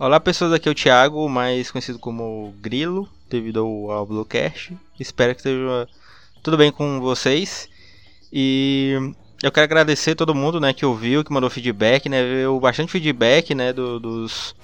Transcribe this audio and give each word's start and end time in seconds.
Olá 0.00 0.20
pessoas, 0.20 0.52
aqui 0.52 0.68
é 0.68 0.70
o 0.70 0.74
Thiago, 0.76 1.28
mais 1.28 1.72
conhecido 1.72 1.98
como 1.98 2.54
Grilo, 2.60 3.08
devido 3.28 3.58
ao, 3.58 3.90
ao 3.90 4.06
Bluecast. 4.06 4.72
Espero 5.00 5.34
que 5.34 5.40
esteja 5.40 5.88
tudo 6.40 6.56
bem 6.56 6.70
com 6.70 7.00
vocês. 7.00 7.68
E 8.32 8.94
eu 9.42 9.50
quero 9.50 9.64
agradecer 9.64 10.14
todo 10.14 10.36
mundo 10.36 10.60
né, 10.60 10.72
que 10.72 10.86
ouviu, 10.86 11.24
que 11.24 11.32
mandou 11.32 11.50
feedback, 11.50 12.08
né? 12.08 12.22
Veio 12.22 12.60
bastante 12.60 12.92
feedback 12.92 13.56
né, 13.56 13.72
do, 13.72 13.98
dos, 13.98 14.54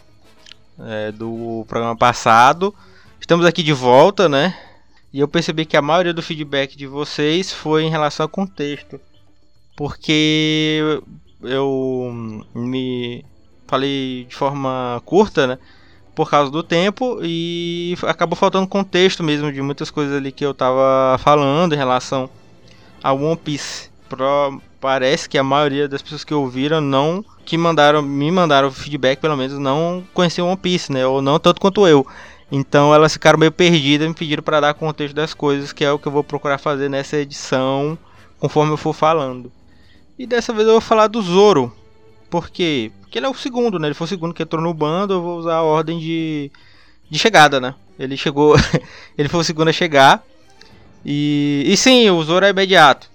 é, 0.78 1.10
do 1.10 1.64
programa 1.66 1.96
passado. 1.96 2.72
Estamos 3.20 3.44
aqui 3.44 3.64
de 3.64 3.72
volta, 3.72 4.28
né? 4.28 4.56
E 5.12 5.18
eu 5.18 5.26
percebi 5.26 5.66
que 5.66 5.76
a 5.76 5.82
maioria 5.82 6.14
do 6.14 6.22
feedback 6.22 6.76
de 6.76 6.86
vocês 6.86 7.52
foi 7.52 7.82
em 7.82 7.90
relação 7.90 8.22
ao 8.22 8.28
contexto. 8.28 9.00
Porque 9.74 10.80
eu 11.42 12.40
me 12.54 13.24
falei 13.66 14.26
de 14.28 14.34
forma 14.34 15.02
curta, 15.04 15.46
né? 15.46 15.58
Por 16.14 16.30
causa 16.30 16.50
do 16.50 16.62
tempo 16.62 17.18
e 17.22 17.96
acabou 18.02 18.36
faltando 18.36 18.68
contexto 18.68 19.22
mesmo 19.22 19.50
de 19.52 19.60
muitas 19.60 19.90
coisas 19.90 20.16
ali 20.16 20.30
que 20.30 20.46
eu 20.46 20.54
tava 20.54 21.18
falando 21.18 21.72
em 21.72 21.76
relação 21.76 22.30
a 23.02 23.12
One 23.12 23.36
Piece. 23.36 23.90
Pro, 24.08 24.60
parece 24.80 25.28
que 25.28 25.36
a 25.36 25.42
maioria 25.42 25.88
das 25.88 26.02
pessoas 26.02 26.24
que 26.24 26.32
ouviram 26.32 26.80
não 26.80 27.24
que 27.44 27.58
mandaram 27.58 28.00
me 28.00 28.30
mandaram 28.30 28.70
feedback 28.70 29.18
pelo 29.18 29.36
menos 29.36 29.58
não 29.58 30.04
conheciam 30.14 30.48
One 30.48 30.56
Piece, 30.56 30.92
né? 30.92 31.06
Ou 31.06 31.20
não 31.20 31.38
tanto 31.38 31.60
quanto 31.60 31.86
eu. 31.86 32.06
Então 32.50 32.94
elas 32.94 33.12
ficaram 33.12 33.38
meio 33.38 33.50
perdidas 33.50 34.06
e 34.06 34.08
me 34.08 34.14
pediram 34.14 34.42
para 34.42 34.60
dar 34.60 34.74
contexto 34.74 35.14
das 35.14 35.34
coisas, 35.34 35.72
que 35.72 35.84
é 35.84 35.90
o 35.90 35.98
que 35.98 36.06
eu 36.06 36.12
vou 36.12 36.22
procurar 36.22 36.58
fazer 36.58 36.88
nessa 36.88 37.16
edição, 37.16 37.98
conforme 38.38 38.72
eu 38.72 38.76
for 38.76 38.92
falando. 38.92 39.50
E 40.18 40.26
dessa 40.26 40.52
vez 40.52 40.66
eu 40.66 40.74
vou 40.74 40.80
falar 40.80 41.08
do 41.08 41.20
Zoro. 41.20 41.72
Por 42.34 42.50
quê? 42.50 42.90
Porque 43.00 43.16
ele 43.16 43.26
é 43.26 43.28
o 43.28 43.34
segundo, 43.34 43.78
né? 43.78 43.86
Ele 43.86 43.94
foi 43.94 44.06
o 44.06 44.08
segundo 44.08 44.34
que 44.34 44.42
entrou 44.42 44.60
no 44.60 44.74
bando, 44.74 45.14
eu 45.14 45.22
vou 45.22 45.38
usar 45.38 45.54
a 45.54 45.62
ordem 45.62 46.00
de, 46.00 46.50
de 47.08 47.16
chegada, 47.16 47.60
né? 47.60 47.76
Ele 47.96 48.16
chegou. 48.16 48.56
ele 49.16 49.28
foi 49.28 49.38
o 49.38 49.44
segundo 49.44 49.68
a 49.68 49.72
chegar. 49.72 50.20
E, 51.06 51.62
e 51.64 51.76
sim, 51.76 52.10
o 52.10 52.20
Zoro 52.24 52.44
é 52.44 52.50
imediato. 52.50 53.08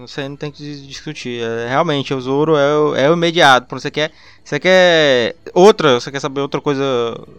Você 0.00 0.28
não 0.28 0.34
tem 0.34 0.50
que 0.50 0.64
discutir. 0.84 1.44
É, 1.44 1.68
realmente, 1.68 2.12
o 2.12 2.20
Zoro 2.20 2.56
é, 2.56 2.76
o, 2.76 2.96
é 2.96 3.08
o 3.08 3.12
imediato. 3.12 3.72
Você 3.78 3.88
quer, 3.88 4.10
você 4.42 4.58
quer 4.58 5.36
outra, 5.54 6.00
você 6.00 6.10
quer 6.10 6.18
saber 6.18 6.40
outra 6.40 6.60
coisa 6.60 6.84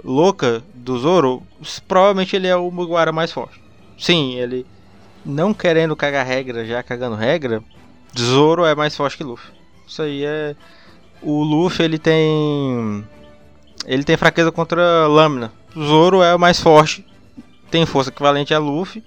louca 0.05 0.63
do 0.73 0.97
Zoro? 0.97 1.43
Provavelmente 1.89 2.37
ele 2.37 2.47
é 2.47 2.55
o 2.55 2.71
Mugiwara 2.71 3.11
mais 3.11 3.33
forte. 3.33 3.61
Sim, 3.99 4.35
ele 4.35 4.65
não 5.25 5.53
querendo 5.53 5.93
cagar 5.93 6.25
regra, 6.25 6.63
já 6.63 6.81
cagando 6.81 7.17
regra, 7.17 7.61
Zoro 8.17 8.63
é 8.63 8.73
mais 8.73 8.95
forte 8.95 9.17
que 9.17 9.25
Luffy. 9.25 9.51
Isso 9.85 10.01
aí 10.01 10.23
é 10.23 10.55
o 11.21 11.43
Luffy 11.43 11.85
ele 11.85 11.97
tem 11.97 13.03
ele 13.85 14.03
tem 14.03 14.17
fraqueza 14.17 14.51
contra 14.51 15.07
lâmina. 15.07 15.51
O 15.75 15.83
Zoro 15.83 16.21
é 16.21 16.35
o 16.35 16.39
mais 16.39 16.59
forte, 16.59 17.05
tem 17.69 17.85
força 17.85 18.09
equivalente 18.09 18.53
a 18.53 18.59
Luffy 18.59 19.03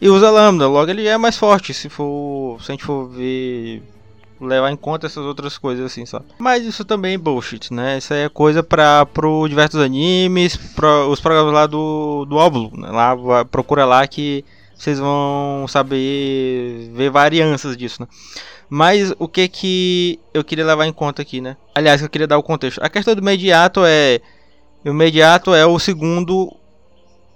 e 0.00 0.08
usa 0.08 0.30
lâmina. 0.30 0.66
Logo 0.66 0.90
ele 0.90 1.06
é 1.06 1.16
mais 1.16 1.36
forte 1.36 1.72
se 1.72 1.88
for 1.88 2.60
se 2.62 2.70
a 2.70 2.74
gente 2.74 2.84
for 2.84 3.08
ver 3.08 3.82
levar 4.40 4.70
em 4.70 4.76
conta 4.76 5.06
essas 5.06 5.24
outras 5.24 5.56
coisas 5.56 5.84
assim, 5.86 6.04
sabe? 6.04 6.24
Mas 6.38 6.64
isso 6.64 6.84
também 6.84 7.14
é 7.14 7.18
bullshit, 7.18 7.72
né? 7.72 7.98
Isso 7.98 8.12
aí 8.12 8.22
é 8.22 8.28
coisa 8.28 8.62
para 8.62 9.06
pro 9.06 9.46
diversos 9.48 9.80
animes, 9.80 10.56
pro, 10.56 11.08
os 11.08 11.20
programas 11.20 11.52
lá 11.52 11.66
do 11.66 12.24
do 12.24 12.36
Óvulo, 12.36 12.70
né? 12.76 12.90
lá 12.90 13.44
procura 13.44 13.84
lá 13.84 14.06
que 14.06 14.44
vocês 14.74 14.98
vão 14.98 15.66
saber 15.68 16.90
ver 16.92 17.10
varianças 17.10 17.76
disso, 17.76 18.02
né? 18.02 18.08
Mas 18.74 19.12
o 19.18 19.28
que 19.28 19.48
que 19.48 20.18
eu 20.32 20.42
queria 20.42 20.64
levar 20.64 20.86
em 20.86 20.94
conta 20.94 21.20
aqui, 21.20 21.42
né? 21.42 21.58
Aliás, 21.74 22.00
eu 22.00 22.08
queria 22.08 22.26
dar 22.26 22.38
o 22.38 22.42
contexto. 22.42 22.82
A 22.82 22.88
questão 22.88 23.14
do 23.14 23.20
imediato 23.20 23.82
é 23.84 24.18
o 24.82 24.88
imediato 24.88 25.54
é 25.54 25.66
o 25.66 25.78
segundo 25.78 26.50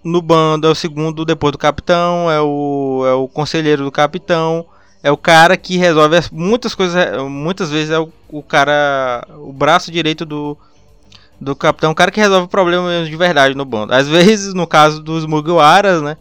no 0.03 0.23
bando, 0.23 0.67
é 0.67 0.71
o 0.71 0.75
segundo 0.75 1.27
depois 1.27 1.53
do 1.53 1.59
capitão, 1.59 2.31
é 2.31 2.41
o 2.41 3.05
é 3.07 3.13
o 3.13 3.29
conselheiro 3.29 3.85
do 3.85 3.93
capitão, 3.93 4.65
é 5.03 5.13
o 5.13 5.17
cara 5.19 5.59
que 5.59 5.77
resolve 5.77 6.19
muitas 6.33 6.75
coisas, 6.75 6.97
muitas 7.29 7.71
vezes 7.71 7.91
é 7.91 7.99
o, 7.99 8.11
o 8.31 8.43
cara, 8.43 9.23
o 9.37 9.53
braço 9.53 9.93
direito 9.93 10.25
do 10.25 10.57
do 11.39 11.55
capitão, 11.55 11.91
o 11.91 11.95
cara 11.95 12.11
que 12.11 12.19
resolve 12.19 12.49
problemas 12.49 13.11
de 13.11 13.15
verdade 13.15 13.55
no 13.55 13.67
bando. 13.67 13.93
Às 13.93 14.09
vezes, 14.09 14.55
no 14.55 14.67
caso 14.67 15.03
dos 15.03 15.27
Mugiwaras, 15.27 16.01
né? 16.01 16.17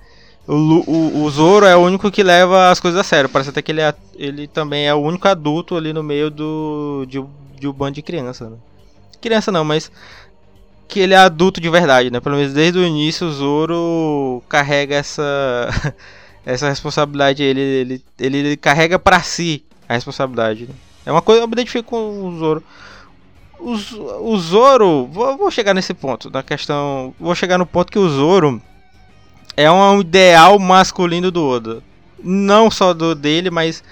O, 0.48 0.54
o, 0.54 1.24
o, 1.24 1.30
Zoro 1.30 1.66
é 1.66 1.76
o 1.76 1.80
único 1.80 2.12
que 2.12 2.22
leva 2.22 2.70
as 2.70 2.80
coisas 2.80 3.00
a 3.00 3.04
sério. 3.04 3.30
Parece 3.30 3.50
até 3.50 3.62
que 3.62 3.72
ele, 3.72 3.82
é, 3.82 3.94
ele 4.16 4.48
também 4.48 4.88
é 4.88 4.94
o 4.94 5.00
único 5.00 5.28
adulto 5.28 5.76
ali 5.76 5.92
no 5.92 6.04
meio 6.04 6.30
do, 6.30 7.06
de, 7.08 7.24
de 7.60 7.68
um 7.68 7.74
bando 7.74 7.94
de 7.94 8.02
criança. 8.04 8.50
Né? 8.50 8.58
Criança 9.20 9.52
não, 9.52 9.66
mas 9.66 9.92
que 10.88 11.00
ele 11.00 11.16
é 11.16 11.18
adulto 11.18 11.60
de 11.60 11.68
verdade, 11.68 12.12
né? 12.12 12.20
Pelo 12.20 12.36
menos 12.36 12.54
desde 12.54 12.78
o 12.78 12.86
início 12.86 13.26
o 13.26 13.32
Zoro 13.32 14.44
carrega 14.48 14.96
essa 14.96 15.68
essa 16.46 16.70
responsabilidade. 16.70 17.42
Ele, 17.42 17.62
ele, 17.62 18.04
ele, 18.20 18.38
ele 18.38 18.58
carrega 18.58 19.00
para 19.00 19.22
si 19.22 19.66
a 19.90 19.94
responsabilidade. 19.96 20.68
Né? 20.68 20.76
É 21.08 21.12
uma 21.12 21.24
coisa 21.24 21.42
eu 21.42 21.48
me 21.48 21.54
identifico 21.54 21.90
com 21.90 22.28
o 22.28 22.38
Zoro. 22.38 22.64
O, 23.60 23.72
o 23.72 24.38
Zoro, 24.38 25.08
vou, 25.08 25.38
vou 25.38 25.50
chegar 25.50 25.74
nesse 25.74 25.94
ponto, 25.94 26.30
na 26.30 26.44
questão, 26.44 27.16
vou 27.20 27.34
chegar 27.34 27.58
no 27.58 27.66
ponto 27.66 27.92
que 27.92 27.98
o 27.98 28.08
Zoro 28.08 28.62
é 29.58 29.72
um 29.72 30.02
ideal 30.02 30.60
masculino 30.60 31.32
do 31.32 31.46
Oda. 31.48 31.84
Não 32.22 32.72
só 32.72 32.94
do 32.94 33.14
dele, 33.14 33.50
mas 33.50 33.84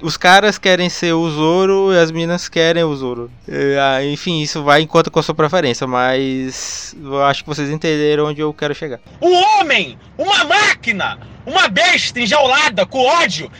os 0.00 0.16
caras 0.16 0.58
querem 0.58 0.88
ser 0.88 1.12
o 1.14 1.30
Zoro 1.30 1.92
e 1.92 1.98
as 1.98 2.10
meninas 2.10 2.48
querem 2.48 2.84
o 2.84 2.94
Zoro. 2.94 3.30
É, 3.48 4.06
enfim, 4.06 4.40
isso 4.40 4.62
vai 4.62 4.82
em 4.82 4.86
conta 4.86 5.10
com 5.10 5.18
a 5.18 5.22
sua 5.22 5.34
preferência, 5.34 5.86
mas 5.86 6.94
eu 7.00 7.22
acho 7.24 7.42
que 7.42 7.48
vocês 7.48 7.70
entenderam 7.70 8.26
onde 8.26 8.40
eu 8.40 8.52
quero 8.52 8.74
chegar. 8.74 9.00
Um 9.20 9.34
homem, 9.34 9.98
uma 10.16 10.44
máquina, 10.44 11.18
uma 11.46 11.68
besta 11.68 12.20
enjaulada 12.20 12.86
com 12.86 13.04
ódio. 13.04 13.50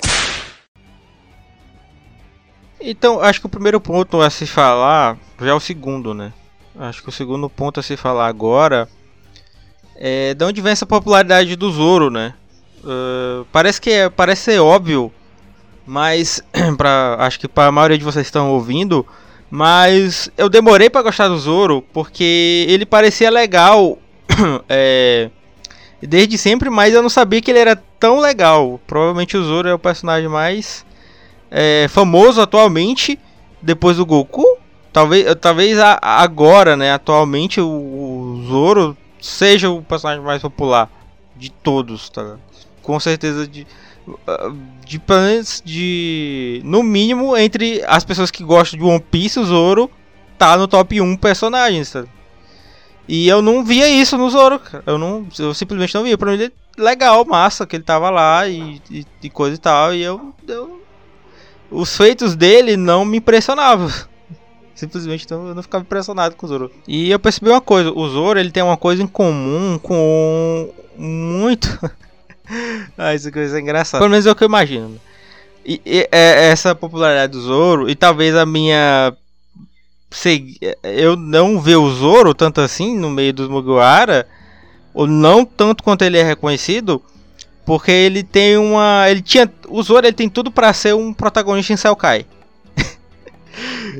Então, 2.80 3.20
acho 3.20 3.40
que 3.40 3.46
o 3.46 3.50
primeiro 3.50 3.80
ponto 3.80 4.20
a 4.20 4.28
se 4.28 4.46
falar 4.46 5.16
já 5.40 5.50
é 5.50 5.54
o 5.54 5.60
segundo, 5.60 6.12
né? 6.12 6.32
Acho 6.78 7.02
que 7.02 7.08
o 7.08 7.12
segundo 7.12 7.48
ponto 7.48 7.80
a 7.80 7.82
se 7.82 7.96
falar 7.96 8.26
agora 8.26 8.88
é, 9.96 10.34
de 10.34 10.44
onde 10.44 10.60
vem 10.60 10.72
essa 10.72 10.86
popularidade 10.86 11.56
do 11.56 11.70
Zoro, 11.70 12.10
né? 12.10 12.34
Uh, 12.82 13.46
parece 13.50 13.80
que 13.80 13.90
é, 13.90 14.10
parece 14.10 14.42
ser 14.42 14.60
óbvio, 14.60 15.12
mas 15.86 16.42
pra, 16.76 17.16
acho 17.20 17.40
que 17.40 17.48
para 17.48 17.68
a 17.68 17.72
maioria 17.72 17.96
de 17.96 18.04
vocês 18.04 18.26
estão 18.26 18.50
ouvindo, 18.50 19.06
mas 19.50 20.30
eu 20.36 20.48
demorei 20.48 20.90
para 20.90 21.02
gostar 21.02 21.28
do 21.28 21.38
Zoro 21.38 21.82
porque 21.92 22.66
ele 22.68 22.84
parecia 22.84 23.30
legal 23.30 23.98
é, 24.68 25.30
desde 26.02 26.36
sempre, 26.36 26.68
mas 26.68 26.92
eu 26.92 27.02
não 27.02 27.08
sabia 27.08 27.40
que 27.40 27.50
ele 27.50 27.60
era 27.60 27.76
tão 27.98 28.18
legal. 28.18 28.80
Provavelmente 28.86 29.36
o 29.36 29.44
Zoro 29.44 29.68
é 29.68 29.74
o 29.74 29.78
personagem 29.78 30.28
mais 30.28 30.84
é, 31.50 31.86
famoso 31.88 32.40
atualmente 32.40 33.18
depois 33.62 33.96
do 33.96 34.04
Goku. 34.04 34.44
Talvez, 34.92 35.26
talvez 35.40 35.78
agora, 36.00 36.76
né? 36.76 36.92
Atualmente 36.92 37.60
o, 37.60 37.66
o 37.66 38.44
Zoro 38.46 38.96
seja 39.24 39.70
o 39.70 39.82
personagem 39.82 40.22
mais 40.22 40.42
popular 40.42 40.90
de 41.34 41.50
todos, 41.50 42.10
tá? 42.10 42.36
Com 42.82 43.00
certeza 43.00 43.46
de 43.46 43.66
de 44.84 45.00
de 45.64 46.60
no 46.62 46.82
mínimo 46.82 47.34
entre 47.34 47.82
as 47.86 48.04
pessoas 48.04 48.30
que 48.30 48.44
gostam 48.44 48.78
de 48.78 48.84
One 48.84 49.00
Piece, 49.00 49.40
o 49.40 49.44
Zoro 49.44 49.90
tá 50.36 50.58
no 50.58 50.68
top 50.68 51.00
1 51.00 51.16
personagens, 51.16 51.90
tá? 51.90 52.04
E 53.08 53.26
eu 53.26 53.40
não 53.40 53.64
via 53.64 53.88
isso 53.88 54.18
no 54.18 54.28
Zoro. 54.28 54.60
Eu 54.86 54.98
não, 54.98 55.26
eu 55.38 55.52
simplesmente 55.54 55.94
não 55.94 56.04
via. 56.04 56.16
Pra 56.18 56.30
mim 56.30 56.42
é 56.42 56.50
legal, 56.76 57.24
massa 57.24 57.66
que 57.66 57.76
ele 57.76 57.82
tava 57.82 58.10
lá 58.10 58.46
e, 58.46 58.80
e, 58.90 59.06
e 59.22 59.30
coisa 59.30 59.56
e 59.56 59.58
tal, 59.58 59.94
e 59.94 60.02
eu, 60.02 60.34
eu 60.46 60.82
os 61.70 61.96
feitos 61.96 62.34
dele 62.36 62.76
não 62.76 63.04
me 63.04 63.18
impressionavam. 63.18 63.88
Simplesmente 64.74 65.24
então, 65.24 65.46
eu 65.46 65.54
não 65.54 65.62
ficava 65.62 65.82
impressionado 65.82 66.34
com 66.34 66.46
o 66.46 66.48
Zoro. 66.48 66.70
E 66.86 67.10
eu 67.10 67.18
percebi 67.18 67.48
uma 67.48 67.60
coisa, 67.60 67.92
o 67.92 68.08
Zoro 68.08 68.38
ele 68.38 68.50
tem 68.50 68.62
uma 68.62 68.76
coisa 68.76 69.02
em 69.02 69.06
comum 69.06 69.78
com 69.80 70.72
muito. 70.96 71.68
ah, 72.98 73.14
isso 73.14 73.30
coisa 73.30 73.56
é 73.56 73.60
engraçado. 73.60 74.00
Pelo 74.00 74.10
menos 74.10 74.26
é 74.26 74.30
o 74.30 74.34
que 74.34 74.42
eu 74.42 74.48
imagino. 74.48 75.00
E, 75.64 75.80
e 75.86 76.08
é, 76.10 76.50
essa 76.50 76.74
popularidade 76.74 77.32
do 77.32 77.40
Zoro 77.40 77.88
e 77.88 77.94
talvez 77.94 78.36
a 78.36 78.44
minha 78.44 79.16
eu 80.82 81.16
não 81.16 81.60
ver 81.60 81.76
o 81.76 81.90
Zoro 81.90 82.34
tanto 82.34 82.60
assim 82.60 82.96
no 82.96 83.10
meio 83.10 83.32
dos 83.32 83.48
Mugiwara, 83.48 84.26
ou 84.92 85.06
não 85.06 85.44
tanto 85.44 85.82
quanto 85.82 86.02
ele 86.02 86.18
é 86.18 86.22
reconhecido, 86.22 87.02
porque 87.66 87.90
ele 87.90 88.22
tem 88.22 88.56
uma, 88.56 89.06
ele 89.08 89.22
tinha, 89.22 89.50
o 89.68 89.82
Zoro 89.82 90.06
ele 90.06 90.14
tem 90.14 90.28
tudo 90.28 90.52
para 90.52 90.72
ser 90.72 90.94
um 90.94 91.12
protagonista 91.12 91.72
em 91.72 91.76
Selkai. 91.76 92.26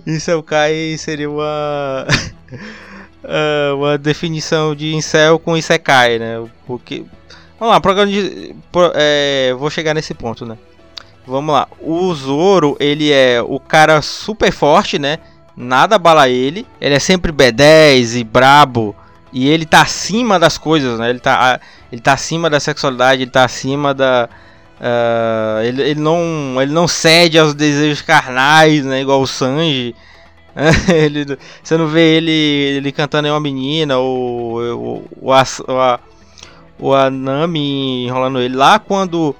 Isekai 0.12 0.96
seria 0.98 1.30
uma. 1.30 2.06
uh, 3.24 3.76
uma 3.76 3.98
definição 3.98 4.74
de 4.74 4.94
incel 4.94 5.38
com 5.38 5.56
Isekai, 5.56 6.18
né? 6.18 6.44
Porque. 6.66 7.04
Vamos 7.58 7.74
lá, 7.74 7.80
programa 7.80 8.10
de. 8.10 8.54
É, 8.94 9.54
vou 9.58 9.70
chegar 9.70 9.94
nesse 9.94 10.14
ponto, 10.14 10.44
né? 10.44 10.58
Vamos 11.26 11.54
lá. 11.54 11.68
O 11.80 12.12
Zoro, 12.14 12.76
ele 12.78 13.10
é 13.10 13.40
o 13.40 13.58
cara 13.58 14.02
super 14.02 14.52
forte, 14.52 14.98
né? 14.98 15.18
nada 15.56 15.96
abala 15.96 16.28
ele. 16.28 16.66
Ele 16.80 16.94
é 16.94 16.98
sempre 16.98 17.32
B10 17.32 18.20
e 18.20 18.24
brabo. 18.24 18.94
E 19.32 19.48
ele 19.48 19.66
tá 19.66 19.82
acima 19.82 20.38
das 20.38 20.56
coisas, 20.56 20.98
né? 20.98 21.10
Ele 21.10 21.18
tá, 21.18 21.60
ele 21.90 22.00
tá 22.00 22.12
acima 22.12 22.48
da 22.48 22.60
sexualidade, 22.60 23.22
ele 23.22 23.30
tá 23.30 23.44
acima 23.44 23.92
da. 23.92 24.28
Uh, 24.80 25.62
ele, 25.62 25.82
ele, 25.82 26.00
não, 26.00 26.60
ele 26.60 26.72
não 26.72 26.88
cede 26.88 27.38
aos 27.38 27.54
desejos 27.54 28.02
carnais, 28.02 28.84
né? 28.84 29.00
Igual 29.00 29.20
o 29.20 29.26
Sanji. 29.26 29.94
ele, 30.92 31.38
você 31.62 31.76
não 31.76 31.88
vê 31.88 32.16
ele, 32.16 32.30
ele 32.30 32.92
cantando 32.92 33.26
em 33.26 33.30
uma 33.30 33.40
menina 33.40 33.98
ou, 33.98 34.60
ou, 34.60 35.04
ou, 35.20 35.32
a, 35.32 35.42
a, 35.42 35.98
a 36.96 37.10
Nami 37.10 38.06
enrolando 38.06 38.40
ele. 38.40 38.56
Lá 38.56 38.78
quando. 38.78 39.34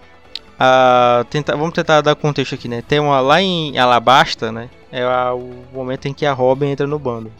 Uh, 0.54 1.24
tenta, 1.30 1.56
vamos 1.56 1.74
tentar 1.74 2.00
dar 2.00 2.14
contexto 2.14 2.54
aqui, 2.54 2.68
né? 2.68 2.82
Tem 2.86 3.00
uma 3.00 3.20
lá 3.20 3.42
em 3.42 3.76
Alabasta, 3.76 4.52
né? 4.52 4.68
É 4.90 5.02
a, 5.02 5.34
o 5.34 5.64
momento 5.72 6.06
em 6.06 6.14
que 6.14 6.24
a 6.24 6.32
Robin 6.32 6.68
entra 6.68 6.86
no 6.86 6.98
bando. 6.98 7.30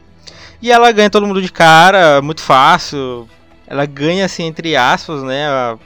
E 0.61 0.73
ela 0.73 0.91
ganha 0.91 1.11
todo 1.11 1.27
mundo 1.27 1.41
de 1.41 1.51
cara, 1.51 2.21
muito 2.21 2.41
fácil. 2.41 3.29
Ela 3.67 3.87
ganha, 3.87 4.25
assim, 4.25 4.45
entre 4.45 4.75
aspas, 4.77 5.23
né? 5.23 5.47
A, 5.47 5.79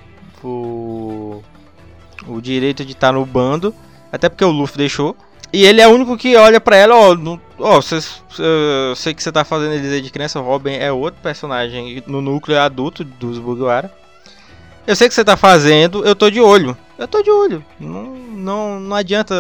o, 0.43 1.43
o 2.29 2.41
direito 2.41 2.85
de 2.85 2.93
estar 2.93 3.13
no 3.13 3.25
bando. 3.25 3.75
Até 4.13 4.29
porque 4.29 4.45
o 4.45 4.51
Luffy 4.51 4.77
deixou. 4.77 5.17
E 5.53 5.65
ele 5.65 5.81
é 5.81 5.89
o 5.89 5.93
único 5.93 6.17
que 6.17 6.37
olha 6.37 6.61
pra 6.61 6.77
ela, 6.77 6.95
ó, 6.95 7.15
no, 7.15 7.41
ó, 7.59 7.81
eu 8.39 8.95
sei 8.95 9.15
que 9.15 9.23
você 9.23 9.33
tá 9.33 9.45
fazendo 9.45 9.73
ele 9.73 10.03
de 10.03 10.11
criança, 10.11 10.39
o 10.39 10.45
Robin 10.45 10.75
é 10.75 10.93
outro 10.93 11.23
personagem 11.23 12.03
no 12.07 12.21
núcleo 12.21 12.61
adulto 12.61 13.03
dos 13.03 13.39
Mugiwara. 13.39 13.91
Eu 14.87 14.95
sei 14.95 15.09
que 15.09 15.15
você 15.15 15.25
tá 15.25 15.39
fazendo, 15.39 16.05
eu 16.05 16.15
tô 16.15 16.31
de 16.31 16.41
olho. 16.41 16.77
Eu 16.99 17.09
tô 17.09 17.23
de 17.23 17.31
olho. 17.31 17.65
Não, 17.81 18.03
não, 18.15 18.81
não 18.81 18.97
adianta 18.97 19.35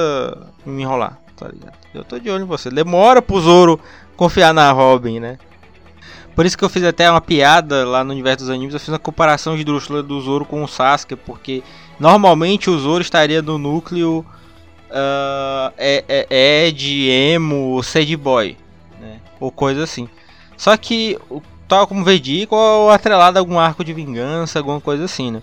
me 0.64 0.82
enrolar, 0.82 1.18
tá 1.36 1.48
ligado? 1.48 1.74
Eu 1.92 2.04
tô 2.04 2.18
de 2.18 2.30
olho 2.30 2.44
em 2.44 2.46
você. 2.46 2.70
Demora 2.70 3.20
pro 3.20 3.40
Zoro 3.40 3.78
confiar 4.16 4.54
na 4.54 4.70
Robin, 4.72 5.20
né? 5.20 5.38
Por 6.34 6.46
isso 6.46 6.56
que 6.56 6.64
eu 6.64 6.68
fiz 6.68 6.84
até 6.84 7.10
uma 7.10 7.20
piada 7.20 7.86
lá 7.86 8.04
no 8.04 8.12
universo 8.12 8.44
dos 8.44 8.50
animes. 8.50 8.72
Eu 8.72 8.80
fiz 8.80 8.88
uma 8.88 8.98
comparação 8.98 9.56
de 9.56 9.64
Drusilla 9.64 10.02
do 10.02 10.20
Zoro 10.20 10.44
com 10.44 10.62
o 10.62 10.68
Sasuke, 10.68 11.16
porque 11.16 11.62
normalmente 11.98 12.70
o 12.70 12.78
Zoro 12.78 13.02
estaria 13.02 13.42
no 13.42 13.58
núcleo 13.58 14.24
uh, 14.90 15.72
é, 15.76 16.04
é, 16.08 16.66
Ed, 16.66 17.10
Emo, 17.10 17.82
Sad 17.82 18.16
Boy, 18.16 18.56
né? 19.00 19.20
ou 19.40 19.50
coisa 19.50 19.84
assim. 19.84 20.08
Só 20.56 20.76
que, 20.76 21.18
tal 21.66 21.86
como 21.86 22.04
Vegeta, 22.04 22.54
ou 22.54 22.90
atrelado 22.90 23.38
a 23.38 23.40
algum 23.40 23.58
arco 23.58 23.84
de 23.84 23.92
vingança, 23.92 24.58
alguma 24.58 24.80
coisa 24.80 25.04
assim, 25.04 25.30
né? 25.30 25.42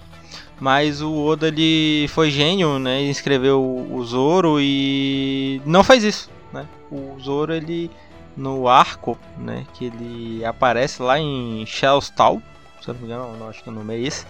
Mas 0.59 1.01
o 1.01 1.13
Oda 1.25 1.49
ele 1.49 2.07
foi 2.09 2.31
gênio, 2.31 2.79
né? 2.79 3.01
Ele 3.01 3.11
escreveu 3.11 3.61
o 3.61 4.03
Zoro 4.05 4.57
e 4.59 5.61
não 5.65 5.83
faz 5.83 6.03
isso, 6.03 6.29
né? 6.53 6.65
O 6.89 7.17
Zoro 7.19 7.53
ele 7.53 7.91
no 8.35 8.67
arco, 8.67 9.17
né, 9.37 9.65
que 9.73 9.85
ele 9.85 10.43
aparece 10.43 11.01
lá 11.01 11.19
em 11.19 11.65
Shellstal, 11.65 12.41
se 12.81 12.89
eu 12.89 12.93
não 12.93 13.01
me 13.01 13.07
engano, 13.07 13.37
não, 13.37 13.49
acho 13.49 13.63
que 13.63 13.69
o 13.69 13.71
nome 13.71 13.95
é 13.95 13.99
esse. 13.99 14.25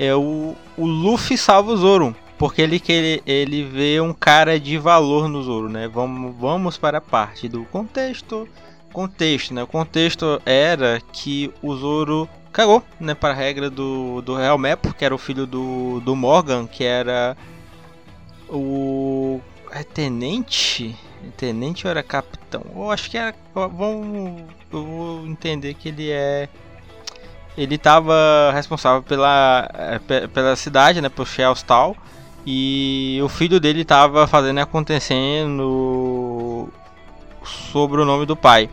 É 0.00 0.14
o, 0.14 0.54
o 0.76 0.86
Luffy 0.86 1.36
salva 1.36 1.72
o 1.72 1.76
Zoro, 1.76 2.14
porque 2.38 2.62
ele 2.62 2.80
ele, 2.88 3.22
ele 3.26 3.64
vê 3.64 4.00
um 4.00 4.12
cara 4.12 4.60
de 4.60 4.78
valor 4.78 5.28
no 5.28 5.42
Zoro, 5.42 5.68
né? 5.68 5.88
Vamos 5.88 6.36
vamos 6.38 6.78
para 6.78 6.98
a 6.98 7.00
parte 7.00 7.48
do 7.48 7.64
contexto. 7.64 8.48
Contexto, 8.92 9.52
né? 9.52 9.64
O 9.64 9.66
contexto 9.66 10.40
era 10.46 11.02
que 11.12 11.52
o 11.60 11.74
Zoro 11.74 12.28
cagou, 12.52 12.82
né, 12.98 13.14
para 13.14 13.32
a 13.32 13.36
regra 13.36 13.68
do, 13.68 14.22
do 14.22 14.34
Real 14.34 14.56
Map, 14.56 14.86
que 14.96 15.04
era 15.04 15.14
o 15.14 15.18
filho 15.18 15.46
do, 15.46 16.00
do 16.00 16.16
Morgan, 16.16 16.66
que 16.66 16.84
era 16.84 17.36
o 18.48 19.40
é 19.70 19.82
tenente, 19.82 20.96
tenente 21.36 21.86
ou 21.86 21.90
era 21.90 22.02
capitão? 22.02 22.64
Eu 22.74 22.90
acho 22.90 23.10
que 23.10 23.18
era, 23.18 23.34
vamos, 23.54 24.42
eu 24.72 24.84
vou 24.84 25.26
entender 25.26 25.74
que 25.74 25.88
ele 25.88 26.10
é 26.10 26.48
ele 27.58 27.74
estava 27.74 28.52
responsável 28.54 29.02
pela, 29.02 29.68
é, 29.74 30.26
pela 30.28 30.56
cidade, 30.56 31.00
né, 31.00 31.08
por 31.08 31.26
Shellstal, 31.26 31.96
e 32.46 33.20
o 33.22 33.28
filho 33.28 33.60
dele 33.60 33.82
estava 33.82 34.26
fazendo 34.26 34.58
acontecendo 34.58 36.68
sobre 37.44 38.00
o 38.00 38.04
nome 38.04 38.24
do 38.24 38.36
pai 38.36 38.70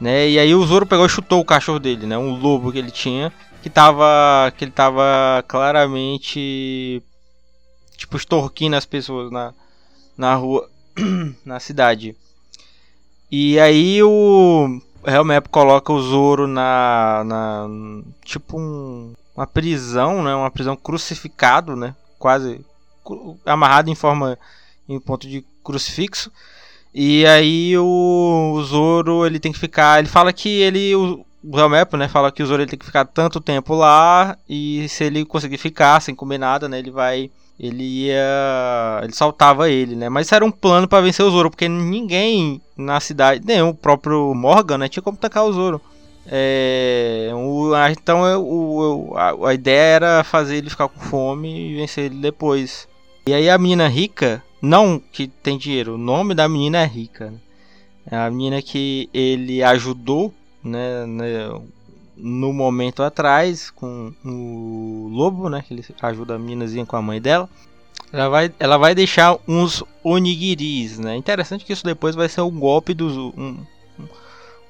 né? 0.00 0.28
E 0.28 0.38
aí 0.38 0.54
o 0.54 0.64
Zoro 0.64 0.86
pegou 0.86 1.06
e 1.06 1.08
chutou 1.08 1.40
o 1.40 1.44
cachorro 1.44 1.78
dele, 1.78 2.06
né? 2.06 2.16
Um 2.16 2.38
lobo 2.38 2.72
que 2.72 2.78
ele 2.78 2.90
tinha, 2.90 3.32
que 3.62 3.70
tava 3.70 4.52
que 4.56 4.64
ele 4.64 4.72
tava 4.72 5.44
claramente 5.48 7.02
tipo 7.96 8.16
extorquindo 8.16 8.76
as 8.76 8.86
pessoas 8.86 9.30
na 9.30 9.54
na 10.16 10.34
rua, 10.34 10.68
na 11.44 11.60
cidade. 11.60 12.16
E 13.30 13.58
aí 13.58 14.02
o 14.02 14.80
Helmap 15.10 15.48
coloca 15.48 15.92
o 15.92 16.00
Zoro 16.00 16.46
na, 16.46 17.22
na 17.24 17.68
tipo 18.24 18.58
um, 18.58 19.12
uma 19.36 19.46
prisão, 19.46 20.22
né? 20.22 20.34
Uma 20.34 20.50
prisão 20.50 20.76
crucificado, 20.76 21.76
né? 21.76 21.94
Quase 22.18 22.64
amarrado 23.44 23.90
em 23.90 23.94
forma 23.94 24.38
em 24.88 24.98
ponto 24.98 25.28
de 25.28 25.44
crucifixo. 25.62 26.30
E 26.94 27.26
aí 27.26 27.76
o, 27.76 28.54
o 28.54 28.64
Zoro, 28.64 29.26
ele 29.26 29.38
tem 29.38 29.52
que 29.52 29.58
ficar, 29.58 29.98
ele 29.98 30.08
fala 30.08 30.32
que 30.32 30.48
ele 30.48 30.94
o, 30.96 31.26
o 31.44 31.58
Helmap, 31.58 31.92
né, 31.94 32.08
fala 32.08 32.32
que 32.32 32.42
o 32.42 32.46
Zoro 32.46 32.62
ele 32.62 32.70
tem 32.70 32.78
que 32.78 32.86
ficar 32.86 33.04
tanto 33.04 33.40
tempo 33.40 33.74
lá 33.74 34.36
e 34.48 34.88
se 34.88 35.04
ele 35.04 35.24
conseguir 35.24 35.58
ficar 35.58 36.00
sem 36.00 36.14
comer 36.14 36.38
nada, 36.38 36.68
né, 36.68 36.78
ele 36.78 36.90
vai 36.90 37.30
ele 37.58 37.82
ia 37.82 39.00
ele 39.02 39.12
saltava 39.12 39.70
ele, 39.70 39.96
né? 39.96 40.08
Mas 40.08 40.30
era 40.30 40.44
um 40.44 40.50
plano 40.50 40.86
para 40.86 41.02
vencer 41.02 41.24
o 41.24 41.30
Zoro, 41.30 41.50
porque 41.50 41.68
ninguém 41.68 42.60
na 42.76 43.00
cidade, 43.00 43.42
nem 43.44 43.62
o 43.62 43.72
próprio 43.72 44.34
Morgan, 44.34 44.78
né, 44.78 44.88
tinha 44.88 45.02
como 45.02 45.16
atacar 45.16 45.44
o 45.44 45.52
Zoro. 45.52 45.80
É, 46.28 47.30
o, 47.34 47.70
então 47.90 48.26
é, 48.26 48.36
o, 48.36 49.12
a, 49.14 49.48
a, 49.48 49.54
ideia 49.54 49.94
era 49.94 50.24
fazer 50.24 50.56
ele 50.56 50.68
ficar 50.68 50.88
com 50.88 50.98
fome 50.98 51.70
e 51.70 51.76
vencer 51.76 52.06
ele 52.06 52.16
depois. 52.16 52.88
E 53.26 53.32
aí 53.32 53.48
a 53.48 53.56
mina 53.56 53.88
rica, 53.88 54.42
não 54.60 55.00
que 55.12 55.28
tem 55.28 55.56
dinheiro, 55.56 55.94
o 55.94 55.98
nome 55.98 56.34
da 56.34 56.48
menina 56.48 56.78
é 56.78 56.86
rica. 56.86 57.30
Né? 57.30 57.38
É 58.10 58.16
a 58.16 58.30
menina 58.30 58.60
que 58.60 59.08
ele 59.14 59.62
ajudou, 59.62 60.34
né, 60.62 61.06
né, 61.06 61.48
no 62.16 62.52
momento 62.52 63.02
atrás 63.02 63.70
com 63.70 64.12
o 64.24 65.08
lobo, 65.10 65.48
né, 65.48 65.62
que 65.66 65.74
ele 65.74 65.84
ajuda 66.02 66.34
a 66.34 66.38
meninazinha 66.38 66.86
com 66.86 66.96
a 66.96 67.02
mãe 67.02 67.20
dela. 67.20 67.48
Ela 68.12 68.28
vai, 68.28 68.52
ela 68.58 68.78
vai 68.78 68.94
deixar 68.94 69.36
uns 69.48 69.82
onigiris, 70.02 70.98
né? 70.98 71.16
Interessante 71.16 71.64
que 71.64 71.72
isso 71.72 71.84
depois 71.84 72.14
vai 72.14 72.28
ser 72.28 72.40
um 72.42 72.58
golpe 72.58 72.94
dos 72.94 73.16
um, 73.16 73.58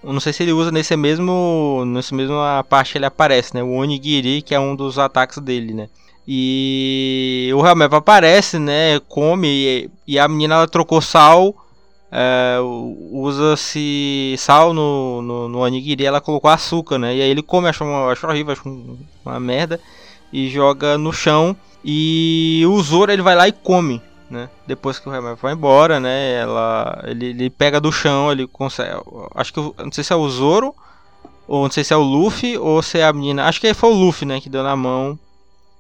um, 0.03 0.13
não 0.13 0.21
sei 0.21 0.33
se 0.33 0.43
ele 0.43 0.53
usa 0.53 0.71
nesse 0.71 0.97
mesmo 0.97 1.85
nesse 1.87 2.15
mesmo 2.15 2.37
parte 2.69 2.97
ele 2.97 3.05
aparece, 3.05 3.55
né? 3.55 3.63
O 3.63 3.73
onigiri 3.73 4.43
que 4.43 4.55
é 4.55 4.61
um 4.61 4.75
dos 4.75 4.99
ataques 4.99 5.39
dele, 5.39 5.75
né? 5.75 5.89
E 6.27 7.51
o 7.55 7.65
Helmep 7.65 7.95
aparece, 7.95 8.59
né? 8.59 8.99
Come 9.09 9.49
e, 9.49 9.91
e 10.07 10.19
a 10.19 10.27
menina 10.27 10.57
ela 10.57 10.69
trocou 10.69 11.01
sal. 11.01 11.55
É, 12.11 12.59
Usa-se 13.11 14.35
sal 14.39 14.73
no, 14.73 15.21
no, 15.23 15.49
no 15.49 15.59
onigiri 15.59 16.05
ela 16.05 16.21
colocou 16.21 16.51
açúcar, 16.51 16.99
né? 16.99 17.17
E 17.17 17.23
aí 17.23 17.29
ele 17.31 17.43
come, 17.43 17.69
acha, 17.69 17.85
uma, 17.85 18.11
acha 18.11 18.27
horrível, 18.27 18.57
uma 19.25 19.41
merda. 19.41 19.81
E 20.33 20.49
joga 20.49 20.99
no 20.99 21.13
chão. 21.13 21.57
E 21.85 22.65
o 22.69 22.83
Zoro 22.83 23.13
ele 23.13 23.23
vai 23.23 23.35
lá 23.37 23.47
e 23.47 23.53
come, 23.53 24.03
né? 24.29 24.49
Depois 24.67 24.99
que 24.99 25.09
o 25.09 25.15
Helmep 25.15 25.41
vai 25.41 25.53
embora, 25.53 26.01
né? 26.01 26.35
Ela, 26.35 27.05
ele, 27.07 27.27
ele 27.27 27.51
pega 27.51 27.81
do 27.81 27.93
chão, 27.93 28.33
ele 28.33 28.47
consegue. 28.47 28.91
Acho 29.35 29.53
que 29.53 29.61
não 29.61 29.93
sei 29.93 30.03
se 30.03 30.13
é 30.13 30.17
o 30.17 30.29
Zoro. 30.29 30.75
Ou 31.49 31.63
não 31.63 31.71
sei 31.71 31.85
se 31.85 31.95
é 31.95 31.97
o 31.97 32.03
Luffy 32.03 32.59
ou 32.59 32.83
se 32.83 32.99
é 32.99 33.05
a 33.05 33.13
menina. 33.13 33.45
Acho 33.45 33.61
que 33.61 33.73
foi 33.73 33.91
o 33.91 33.95
Luffy, 33.95 34.27
né? 34.27 34.41
Que 34.41 34.49
deu 34.49 34.65
na 34.65 34.75
mão 34.75 35.17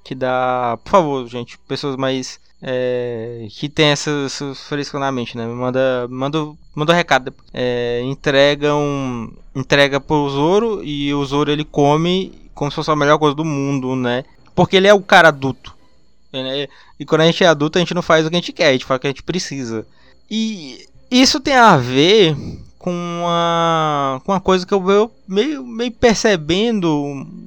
que 0.06 0.14
dá. 0.14 0.78
Por 0.84 0.90
favor, 0.90 1.26
gente, 1.26 1.58
pessoas 1.66 1.96
mais. 1.96 2.38
É, 2.68 3.46
que 3.48 3.68
tem 3.68 3.86
essas 3.86 4.42
frescas 4.68 5.00
na 5.00 5.12
mente, 5.12 5.36
né? 5.36 5.46
Manda, 5.46 6.08
manda, 6.10 6.38
manda 6.74 6.92
um 6.92 6.96
recado. 6.96 7.32
É, 7.54 8.02
entrega 8.02 8.74
um, 8.74 9.32
entrega 9.54 10.00
pro 10.00 10.28
Zoro 10.28 10.82
e 10.82 11.14
o 11.14 11.24
Zoro 11.24 11.52
ele 11.52 11.64
come 11.64 12.32
como 12.56 12.68
se 12.70 12.74
fosse 12.74 12.90
a 12.90 12.96
melhor 12.96 13.18
coisa 13.18 13.36
do 13.36 13.44
mundo, 13.44 13.94
né? 13.94 14.24
Porque 14.52 14.76
ele 14.76 14.88
é 14.88 14.94
o 14.94 15.00
cara 15.00 15.28
adulto. 15.28 15.76
Né? 16.32 16.66
E 16.98 17.04
quando 17.04 17.20
a 17.20 17.26
gente 17.26 17.44
é 17.44 17.46
adulto, 17.46 17.78
a 17.78 17.80
gente 17.80 17.94
não 17.94 18.02
faz 18.02 18.26
o 18.26 18.30
que 18.30 18.34
a 18.34 18.40
gente 18.40 18.52
quer, 18.52 18.68
a 18.70 18.72
gente 18.72 18.84
faz 18.84 18.98
o 18.98 19.00
que 19.00 19.06
a 19.06 19.10
gente 19.10 19.22
precisa. 19.22 19.86
E 20.28 20.86
isso 21.08 21.38
tem 21.38 21.54
a 21.54 21.76
ver 21.76 22.36
com 22.86 22.92
uma, 22.92 24.22
com 24.24 24.30
uma 24.30 24.40
coisa 24.40 24.64
que 24.64 24.72
eu 24.72 24.80
venho 24.80 25.10
meio, 25.26 25.66
meio 25.66 25.90
percebendo 25.90 26.88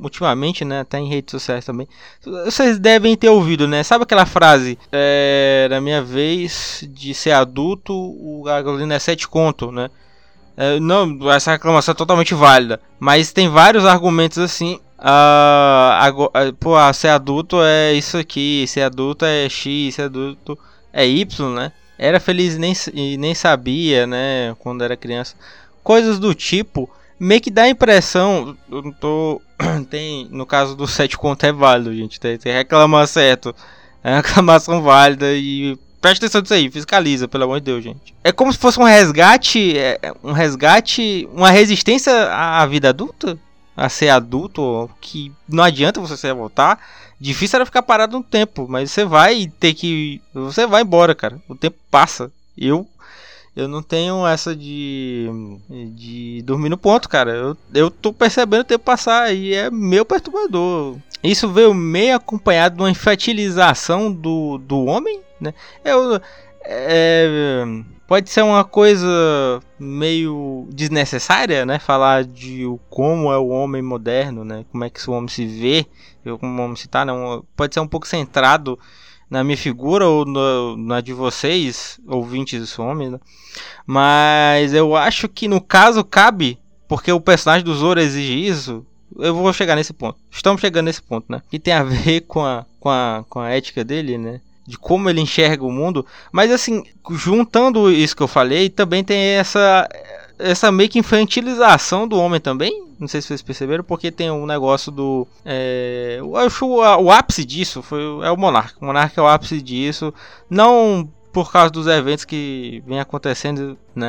ultimamente, 0.02 0.66
né? 0.66 0.82
Até 0.82 1.00
em 1.00 1.08
redes 1.08 1.32
sociais 1.32 1.64
também. 1.64 1.88
Vocês 2.44 2.78
devem 2.78 3.16
ter 3.16 3.30
ouvido, 3.30 3.66
né? 3.66 3.82
Sabe 3.82 4.04
aquela 4.04 4.26
frase? 4.26 4.78
É, 4.92 5.66
na 5.70 5.80
minha 5.80 6.04
vez 6.04 6.86
de 6.90 7.14
ser 7.14 7.32
adulto, 7.32 7.94
o 7.94 8.44
gasolina 8.44 8.96
é 8.96 9.00
7 9.00 9.30
conto, 9.30 9.72
né? 9.72 9.90
É, 10.58 10.78
não, 10.78 11.32
essa 11.32 11.54
reclamação 11.54 11.94
é 11.94 11.96
totalmente 11.96 12.34
válida. 12.34 12.82
Mas 13.00 13.32
tem 13.32 13.48
vários 13.48 13.86
argumentos 13.86 14.40
assim. 14.40 14.76
Uh, 15.00 15.94
agora, 16.02 16.52
pô, 16.60 16.76
ah, 16.76 16.92
ser 16.92 17.08
adulto 17.08 17.62
é 17.64 17.94
isso 17.94 18.18
aqui, 18.18 18.66
ser 18.68 18.82
adulto 18.82 19.24
é 19.24 19.48
X, 19.48 19.96
ser 19.96 20.02
adulto 20.02 20.60
é 20.92 21.08
Y, 21.08 21.50
né? 21.54 21.72
Era 22.00 22.20
feliz 22.20 22.58
nem, 22.58 22.74
e 22.94 23.18
nem 23.18 23.36
sabia, 23.36 24.08
né, 24.08 24.56
quando 24.60 24.84
era 24.84 24.96
criança. 24.96 25.36
Coisas 25.84 26.18
do 26.18 26.34
tipo, 26.34 26.90
meio 27.20 27.42
que 27.42 27.52
dá 27.52 27.64
a 27.64 27.70
impressão, 27.70 28.56
eu 28.72 28.82
não 28.82 28.92
tô, 28.92 29.42
tem, 29.92 30.28
no 30.32 30.46
caso 30.46 30.76
do 30.76 30.88
7 30.88 31.18
conto 31.18 31.46
é 31.46 31.52
válido, 31.52 31.94
gente, 31.94 32.20
tem, 32.20 32.38
tem 32.38 32.54
reclamar 32.54 33.06
certo, 33.08 33.54
é 34.02 34.12
uma 34.12 34.18
reclamação 34.22 34.82
válida 34.82 35.34
e 35.34 35.78
preste 36.00 36.20
atenção 36.20 36.40
nisso 36.40 36.54
aí, 36.54 36.72
fiscaliza, 36.72 37.28
pelo 37.28 37.44
amor 37.44 37.60
de 37.60 37.66
Deus, 37.66 37.84
gente. 37.84 38.16
É 38.24 38.32
como 38.32 38.54
se 38.54 38.58
fosse 38.58 38.80
um 38.80 38.84
resgate, 38.84 39.78
é, 39.78 40.00
um 40.24 40.32
resgate, 40.32 41.28
uma 41.34 41.52
resistência 41.52 42.14
à 42.32 42.66
vida 42.66 42.90
adulta, 42.90 43.38
a 43.80 43.88
ser 43.88 44.10
adulto, 44.10 44.90
que 45.00 45.32
não 45.48 45.64
adianta 45.64 46.02
você 46.02 46.34
voltar. 46.34 46.80
Difícil 47.18 47.58
era 47.58 47.66
ficar 47.66 47.82
parado 47.82 48.18
um 48.18 48.22
tempo, 48.22 48.68
mas 48.68 48.92
você 48.92 49.06
vai 49.06 49.50
ter 49.60 49.74
que. 49.74 50.22
Você 50.34 50.68
vai 50.68 50.82
embora, 50.82 51.16
cara. 51.16 51.42
O 51.48 51.56
tempo 51.56 51.78
passa. 51.90 52.30
Eu. 52.58 52.86
Eu 53.56 53.68
não 53.70 53.82
tenho 53.82 54.28
essa 54.28 54.54
de. 54.54 55.30
de 55.96 56.42
dormir 56.44 56.70
no 56.70 56.78
ponto, 56.78 57.08
cara. 57.08 57.32
Eu, 57.32 57.58
eu 57.74 57.90
tô 57.90 58.12
percebendo 58.12 58.62
o 58.62 58.66
tempo 58.66 58.84
passar 58.84 59.34
e 59.34 59.54
é 59.54 59.72
meio 59.72 60.06
perturbador. 60.06 60.98
Isso 61.24 61.50
veio 61.50 61.74
meio 61.74 62.18
acompanhado 62.18 62.76
de 62.76 62.82
uma 62.82 62.92
infantilização 62.92 64.12
do, 64.12 64.58
do 64.58 64.86
homem, 64.86 65.22
né? 65.40 65.54
Eu. 65.86 66.22
É, 66.64 67.64
pode 68.08 68.30
ser 68.30 68.44
uma 68.44 68.64
coisa 68.64 69.08
meio 69.80 70.68
desnecessária, 70.72 71.66
né? 71.66 71.80
Falar 71.80 72.24
de 72.24 72.66
como 72.90 73.32
é 73.32 73.38
o 73.38 73.48
homem 73.48 73.82
moderno, 73.82 74.44
né? 74.44 74.66
Como 74.72 74.84
é 74.84 74.90
que 74.90 75.10
o 75.10 75.14
homem 75.14 75.30
se 75.30 75.46
vê, 75.46 75.86
como 76.40 76.62
o 76.62 76.66
homem 76.66 76.76
se 76.76 76.88
tá, 76.88 77.06
não. 77.06 77.46
Pode 77.56 77.74
ser 77.74 77.80
um 77.80 77.88
pouco 77.88 78.08
centrado 78.08 78.78
na 79.30 79.44
minha 79.44 79.58
figura 79.58 80.08
ou 80.08 80.26
no, 80.26 80.76
na 80.76 81.02
de 81.02 81.14
vocês, 81.14 82.00
ouvintes 82.08 82.78
homens, 82.80 83.12
né? 83.12 83.20
Mas 83.86 84.74
eu 84.74 84.96
acho 84.96 85.30
que 85.30 85.48
no 85.48 85.62
caso 85.62 86.04
cabe, 86.04 86.60
porque 86.88 87.12
o 87.12 87.22
personagem 87.22 87.64
do 87.64 87.76
Zoro 87.76 88.00
exige 88.00 88.34
isso. 88.34 88.86
Eu 89.18 89.36
vou 89.36 89.52
chegar 89.54 89.76
nesse 89.76 89.94
ponto. 89.94 90.20
Estamos 90.32 90.62
chegando 90.62 90.86
nesse 90.86 91.02
ponto, 91.02 91.32
né? 91.32 91.42
Que 91.50 91.60
tem 91.60 91.74
a 91.74 91.84
ver 91.84 92.22
com 92.22 92.44
a, 92.44 92.66
com 92.80 92.90
a, 92.90 93.26
com 93.30 93.40
a 93.40 93.50
ética 93.50 93.84
dele, 93.84 94.18
né? 94.18 94.42
De 94.70 94.78
como 94.78 95.10
ele 95.10 95.20
enxerga 95.20 95.66
o 95.66 95.72
mundo. 95.72 96.06
Mas 96.32 96.52
assim, 96.52 96.84
juntando 97.12 97.92
isso 97.92 98.16
que 98.16 98.22
eu 98.22 98.28
falei, 98.28 98.70
também 98.70 99.04
tem 99.04 99.18
essa 99.18 99.90
essa 100.38 100.72
meio 100.72 100.88
que 100.90 101.00
infantilização 101.00 102.08
do 102.08 102.18
homem 102.18 102.40
também. 102.40 102.86
Não 103.00 103.08
sei 103.08 103.20
se 103.20 103.28
vocês 103.28 103.42
perceberam, 103.42 103.84
porque 103.84 104.12
tem 104.12 104.30
um 104.30 104.46
negócio 104.46 104.92
do. 104.92 105.28
É, 105.44 106.18
eu 106.20 106.36
acho 106.38 106.68
o, 106.68 106.78
o 106.78 107.12
ápice 107.12 107.44
disso 107.44 107.82
foi, 107.82 108.02
é 108.24 108.32
o 108.32 108.38
Monarca. 108.38 108.78
O 108.80 108.86
Monarca 108.86 109.20
é 109.20 109.24
o 109.24 109.28
ápice 109.28 109.60
disso. 109.60 110.14
Não 110.50 111.10
por 111.34 111.52
causa 111.52 111.72
dos 111.72 111.88
eventos 111.88 112.26
que 112.26 112.84
vem 112.88 113.00
acontecendo, 113.00 113.78
né, 113.96 114.08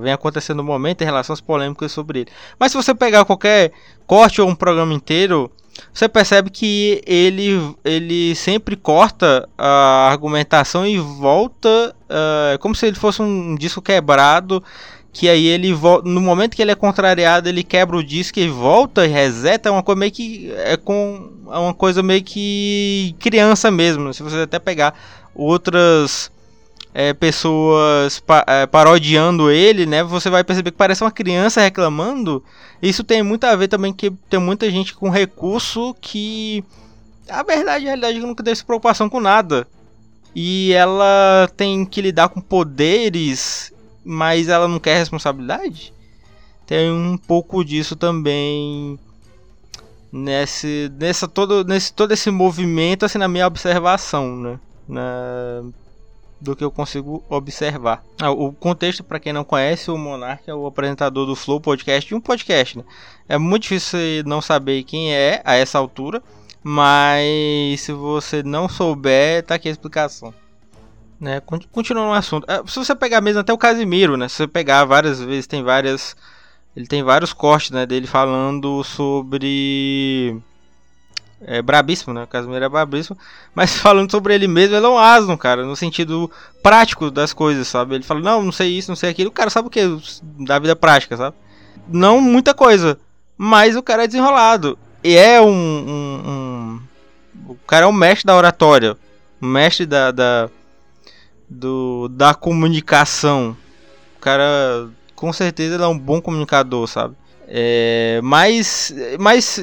vem 0.00 0.12
acontecendo 0.12 0.58
no 0.58 0.64
momento 0.64 1.02
em 1.02 1.04
relação 1.04 1.32
às 1.32 1.40
polêmicas 1.40 1.90
sobre 1.90 2.20
ele. 2.20 2.30
Mas 2.58 2.70
se 2.72 2.76
você 2.76 2.94
pegar 2.94 3.24
qualquer 3.24 3.72
corte 4.06 4.40
ou 4.40 4.48
um 4.48 4.54
programa 4.54 4.94
inteiro, 4.94 5.50
você 5.92 6.08
percebe 6.08 6.50
que 6.50 7.02
ele, 7.06 7.74
ele 7.84 8.34
sempre 8.34 8.76
corta 8.76 9.48
a 9.56 10.08
argumentação 10.10 10.86
e 10.86 10.98
volta 10.98 11.94
uh, 12.08 12.58
como 12.58 12.74
se 12.74 12.86
ele 12.86 12.96
fosse 12.96 13.22
um 13.22 13.54
disco 13.54 13.82
quebrado. 13.82 14.62
Que 15.12 15.28
aí 15.28 15.44
ele 15.46 15.76
no 16.04 16.20
momento 16.20 16.54
que 16.54 16.62
ele 16.62 16.70
é 16.70 16.76
contrariado, 16.76 17.48
ele 17.48 17.64
quebra 17.64 17.96
o 17.96 18.04
disco 18.04 18.38
e 18.38 18.48
volta 18.48 19.04
e 19.04 19.08
reseta. 19.08 19.68
É 19.68 19.72
uma 19.72 19.82
coisa 19.82 19.98
meio 19.98 20.12
que. 20.12 20.52
É 20.56 20.76
com. 20.76 21.32
É 21.50 21.58
uma 21.58 21.74
coisa 21.74 22.00
meio 22.00 22.22
que 22.22 23.16
criança 23.18 23.72
mesmo. 23.72 24.14
Se 24.14 24.22
você 24.22 24.36
até 24.42 24.60
pegar 24.60 24.94
outras 25.34 26.30
é, 26.92 27.12
pessoas 27.12 28.18
pa 28.18 28.44
é, 28.46 28.66
parodiando 28.66 29.50
ele, 29.50 29.86
né? 29.86 30.02
Você 30.02 30.28
vai 30.28 30.42
perceber 30.42 30.70
que 30.70 30.76
parece 30.76 31.04
uma 31.04 31.10
criança 31.10 31.60
reclamando. 31.60 32.42
Isso 32.82 33.04
tem 33.04 33.22
muito 33.22 33.44
a 33.44 33.54
ver 33.54 33.68
também 33.68 33.92
que 33.92 34.10
tem 34.28 34.40
muita 34.40 34.70
gente 34.70 34.94
com 34.94 35.08
recurso 35.08 35.94
que 36.00 36.64
a 37.28 37.42
verdade, 37.42 37.84
a 37.84 37.88
realidade 37.88 38.18
é 38.18 38.20
nunca 38.20 38.42
teve 38.42 38.62
preocupação 38.64 39.08
com 39.08 39.20
nada. 39.20 39.66
E 40.34 40.72
ela 40.72 41.48
tem 41.56 41.84
que 41.84 42.00
lidar 42.00 42.28
com 42.28 42.40
poderes, 42.40 43.72
mas 44.04 44.48
ela 44.48 44.68
não 44.68 44.78
quer 44.78 44.96
responsabilidade. 44.96 45.92
Tem 46.66 46.90
um 46.90 47.16
pouco 47.16 47.64
disso 47.64 47.96
também 47.96 48.98
nesse 50.12 50.90
nessa 50.98 51.28
todo 51.28 51.64
nesse 51.64 51.92
todo 51.92 52.10
esse 52.12 52.32
movimento 52.32 53.04
assim 53.04 53.18
na 53.18 53.28
minha 53.28 53.46
observação, 53.46 54.36
né? 54.36 54.60
Na, 54.88 55.62
do 56.40 56.56
que 56.56 56.64
eu 56.64 56.70
consigo 56.70 57.22
observar. 57.28 58.02
Ah, 58.20 58.30
o 58.30 58.52
contexto, 58.52 59.04
para 59.04 59.20
quem 59.20 59.32
não 59.32 59.44
conhece, 59.44 59.90
o 59.90 59.98
Monark 59.98 60.48
é 60.48 60.54
o 60.54 60.66
apresentador 60.66 61.26
do 61.26 61.36
Flow 61.36 61.60
Podcast 61.60 62.12
e 62.12 62.16
um 62.16 62.20
podcast. 62.20 62.78
Né? 62.78 62.84
É 63.28 63.36
muito 63.36 63.64
difícil 63.64 63.98
não 64.24 64.40
saber 64.40 64.82
quem 64.84 65.14
é 65.14 65.42
a 65.44 65.54
essa 65.54 65.78
altura, 65.78 66.22
mas 66.62 67.80
se 67.80 67.92
você 67.92 68.42
não 68.42 68.68
souber, 68.68 69.42
tá 69.44 69.56
aqui 69.56 69.68
a 69.68 69.72
explicação. 69.72 70.32
Né? 71.20 71.40
Continuando 71.70 72.08
no 72.08 72.14
assunto. 72.14 72.50
É, 72.50 72.62
se 72.66 72.78
você 72.78 72.94
pegar 72.94 73.20
mesmo 73.20 73.40
até 73.40 73.52
o 73.52 73.58
Casimiro, 73.58 74.16
né? 74.16 74.26
Se 74.26 74.36
você 74.36 74.48
pegar 74.48 74.86
várias 74.86 75.20
vezes, 75.20 75.46
tem 75.46 75.62
várias. 75.62 76.16
Ele 76.74 76.86
tem 76.86 77.02
vários 77.02 77.34
cortes 77.34 77.72
né, 77.72 77.84
dele 77.84 78.06
falando 78.06 78.82
sobre 78.84 80.40
é 81.42 81.62
brabíssimo, 81.62 82.12
né? 82.12 82.24
O 82.24 82.26
Casimiro 82.26 82.64
é 82.64 82.68
brabíssimo. 82.68 83.16
Mas 83.54 83.74
falando 83.78 84.10
sobre 84.10 84.34
ele 84.34 84.46
mesmo, 84.46 84.76
ele 84.76 84.84
é 84.84 84.88
um 84.88 84.98
asno, 84.98 85.36
cara, 85.36 85.64
no 85.64 85.74
sentido 85.74 86.30
prático 86.62 87.10
das 87.10 87.32
coisas, 87.32 87.66
sabe? 87.66 87.94
Ele 87.94 88.04
fala, 88.04 88.20
não, 88.20 88.42
não 88.42 88.52
sei 88.52 88.76
isso, 88.76 88.90
não 88.90 88.96
sei 88.96 89.10
aquilo. 89.10 89.30
O 89.30 89.32
cara 89.32 89.50
sabe 89.50 89.68
o 89.68 89.70
que? 89.70 89.80
Da 90.44 90.58
vida 90.58 90.76
prática, 90.76 91.16
sabe? 91.16 91.36
Não 91.88 92.20
muita 92.20 92.54
coisa, 92.54 92.98
mas 93.36 93.74
o 93.74 93.82
cara 93.82 94.04
é 94.04 94.06
desenrolado. 94.06 94.78
E 95.02 95.16
é 95.16 95.40
um. 95.40 95.48
um, 95.48 96.30
um... 96.30 96.80
o 97.48 97.56
cara 97.66 97.86
é 97.86 97.88
um 97.88 97.92
mestre 97.92 98.26
da 98.26 98.36
oratória, 98.36 98.96
um 99.40 99.48
mestre 99.48 99.86
da, 99.86 100.10
da, 100.10 100.50
do, 101.48 102.08
da 102.08 102.34
comunicação. 102.34 103.56
O 104.16 104.20
cara, 104.20 104.88
com 105.16 105.32
certeza, 105.32 105.74
ele 105.74 105.84
é 105.84 105.86
um 105.86 105.98
bom 105.98 106.20
comunicador, 106.20 106.86
sabe? 106.86 107.16
É, 107.48 108.20
mas, 108.22 108.94
mas 109.18 109.58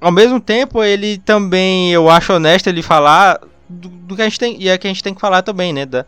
ao 0.00 0.12
mesmo 0.12 0.40
tempo, 0.40 0.82
ele 0.82 1.18
também, 1.18 1.92
eu 1.92 2.08
acho 2.08 2.32
honesto 2.32 2.68
ele 2.68 2.82
falar 2.82 3.40
do, 3.68 3.88
do, 3.88 4.16
que 4.16 4.22
a 4.22 4.24
gente 4.24 4.38
tem, 4.38 4.60
e 4.60 4.68
é 4.68 4.78
que 4.78 4.86
a 4.86 4.90
gente 4.90 5.02
tem 5.02 5.14
que 5.14 5.20
falar 5.20 5.42
também, 5.42 5.72
né, 5.72 5.84
da, 5.84 6.06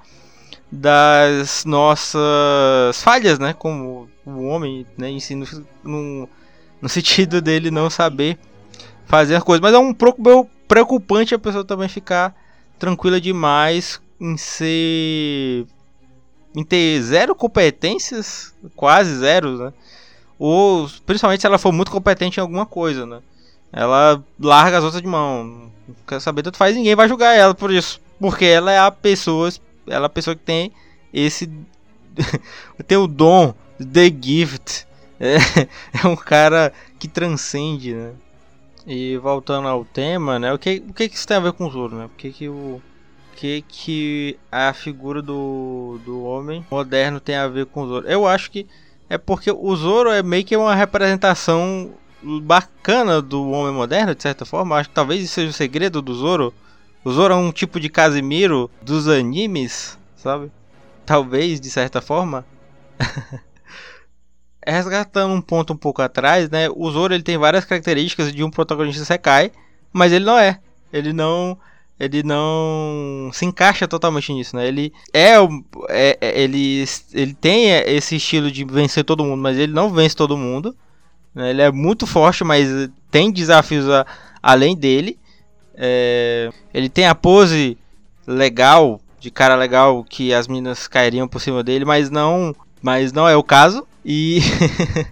das 0.71 1.65
nossas 1.65 3.03
falhas, 3.03 3.39
né, 3.39 3.53
como 3.53 4.09
o 4.25 4.45
homem, 4.47 4.87
né, 4.97 5.11
em 5.11 5.21
si, 5.21 5.35
no, 5.35 5.47
no, 5.83 6.29
no 6.81 6.89
sentido 6.89 7.43
dele 7.43 7.71
não 7.71 7.91
saber 7.91 8.39
fazer 9.07 9.35
as 9.35 9.43
coisas, 9.43 9.61
mas 9.61 9.75
é 9.75 9.79
um 9.79 9.93
pouco 9.93 10.49
preocupante 10.69 11.35
a 11.35 11.39
pessoa 11.39 11.65
também 11.65 11.89
ficar 11.89 12.35
tranquila 12.79 13.21
demais 13.21 14.01
em 14.21 14.37
ser 14.37 15.67
em 16.55 16.65
ter 16.65 17.01
zero 17.03 17.35
competências, 17.35 18.55
quase 18.75 19.17
zero, 19.19 19.57
né? 19.57 19.73
Ou 20.39 20.89
principalmente 21.07 21.41
se 21.41 21.47
ela 21.47 21.59
for 21.59 21.73
muito 21.73 21.91
competente 21.91 22.39
em 22.39 22.41
alguma 22.41 22.67
coisa, 22.67 23.07
né? 23.07 23.21
Ela 23.73 24.23
larga 24.39 24.79
as 24.79 24.85
outras 24.85 25.03
de 25.03 25.09
mão. 25.09 25.45
Não 25.87 25.95
quer 26.07 26.21
saber 26.21 26.43
tanto 26.43 26.57
faz, 26.57 26.75
ninguém 26.75 26.97
vai 26.97 27.09
julgar 27.09 27.37
ela 27.37 27.55
por 27.55 27.73
isso. 27.73 28.01
Porque 28.19 28.45
ela 28.45 28.71
é 28.71 28.79
a 28.79 28.91
pessoa, 28.91 29.51
ela 29.87 30.05
é 30.05 30.07
a 30.07 30.11
pessoa 30.11 30.35
que 30.35 30.43
tem 30.43 30.73
esse 31.13 31.51
tem 32.87 32.99
o 32.99 33.07
dom, 33.07 33.55
the 33.79 34.11
gift. 34.11 34.87
É, 35.19 35.37
é 36.03 36.07
um 36.07 36.17
cara 36.17 36.73
que 36.99 37.09
transcende, 37.09 37.95
né? 37.95 38.13
E 38.87 39.17
voltando 39.19 39.69
ao 39.69 39.85
tema, 39.85 40.39
né? 40.39 40.53
O 40.53 40.59
que, 40.59 40.83
o 40.89 40.93
que, 40.93 41.09
que 41.09 41.15
isso 41.15 41.27
tem 41.27 41.37
a 41.37 41.41
ver 41.41 41.53
com 41.53 41.67
o 41.67 41.71
Zoro, 41.71 41.97
né? 41.97 42.07
O 42.07 42.09
que 42.11 42.31
que 42.33 42.49
o 42.49 42.81
que 43.37 43.65
que 43.69 44.39
a 44.51 44.73
figura 44.73 45.23
do, 45.23 45.99
do 46.05 46.25
homem 46.25 46.65
moderno 46.71 47.21
tem 47.21 47.37
a 47.37 47.49
ver 47.49 47.67
com 47.67 47.83
o 47.83 47.89
Zoro? 47.89 48.07
Eu 48.07 48.27
acho 48.27 48.51
que 48.51 48.67
é 49.09 49.19
porque 49.19 49.51
o 49.51 49.77
Zoro 49.77 50.11
é 50.11 50.23
meio 50.23 50.45
que 50.45 50.57
uma 50.57 50.75
representação 50.75 51.93
bacana 52.23 53.23
do 53.23 53.51
homem 53.51 53.73
moderno, 53.73 54.15
de 54.15 54.23
certa 54.23 54.45
forma. 54.45 54.77
Acho 54.77 54.89
que 54.89 54.95
talvez 54.95 55.23
isso 55.23 55.35
seja 55.35 55.51
o 55.51 55.55
segredo 55.55 56.03
do 56.03 56.15
Zoro. 56.15 56.53
O 57.05 57.11
Zoro 57.11 57.35
é 57.35 57.37
um 57.37 57.53
tipo 57.53 57.81
de 57.81 57.89
Casimiro 57.89 58.71
dos 58.83 59.09
animes, 59.09 59.99
sabe? 60.17 60.51
Talvez, 61.07 61.61
de 61.61 61.71
certa 61.71 62.01
forma. 62.01 62.45
Resgatando 64.67 65.33
um 65.33 65.41
ponto 65.41 65.73
um 65.73 65.77
pouco 65.77 66.03
atrás, 66.03 66.51
né? 66.51 66.69
O 66.71 66.91
Zoro 66.91 67.15
ele 67.15 67.23
tem 67.23 67.39
várias 67.39 67.65
características 67.65 68.33
de 68.33 68.45
um 68.45 68.51
protagonista 68.51 69.05
Sekai, 69.05 69.51
mas 69.93 70.13
ele 70.13 70.25
não 70.25 70.39
é. 70.39 70.61
Ele 70.93 71.13
não 71.13 71.59
ele 71.99 72.23
não 72.23 73.31
se 73.31 73.45
encaixa 73.45 73.87
totalmente 73.87 74.33
nisso, 74.33 74.57
né? 74.57 74.67
Ele 74.67 74.91
é, 75.13 75.35
é, 75.91 76.19
é 76.19 76.41
ele 76.41 76.85
ele 77.13 77.35
tem 77.35 77.69
esse 77.71 78.17
estilo 78.17 78.51
de 78.51 78.65
vencer 78.65 79.05
todo 79.05 79.25
mundo, 79.25 79.41
mas 79.43 79.59
ele 79.59 79.73
não 79.73 79.91
vence 79.91 80.17
todo 80.17 80.37
mundo. 80.37 80.75
Né? 81.35 81.51
Ele 81.51 81.63
é 81.63 81.71
muito 81.71 82.07
forte, 82.07 82.45
mas 82.45 82.69
tem 83.11 83.31
desafios 83.31 83.89
a, 83.89 84.07
além 84.43 84.77
dele. 84.77 85.19
É, 85.75 86.51
ele 86.75 86.89
tem 86.89 87.07
a 87.07 87.15
pose 87.15 87.79
legal 88.27 89.01
de 89.19 89.31
cara 89.31 89.55
legal 89.55 90.03
que 90.03 90.33
as 90.33 90.49
meninas 90.49 90.89
cairiam 90.89 91.29
por 91.29 91.41
cima 91.41 91.63
dele, 91.63 91.85
mas 91.85 92.11
não, 92.11 92.55
mas 92.81 93.13
não 93.13 93.29
é 93.29 93.37
o 93.37 93.43
caso. 93.43 93.87
E 94.05 94.41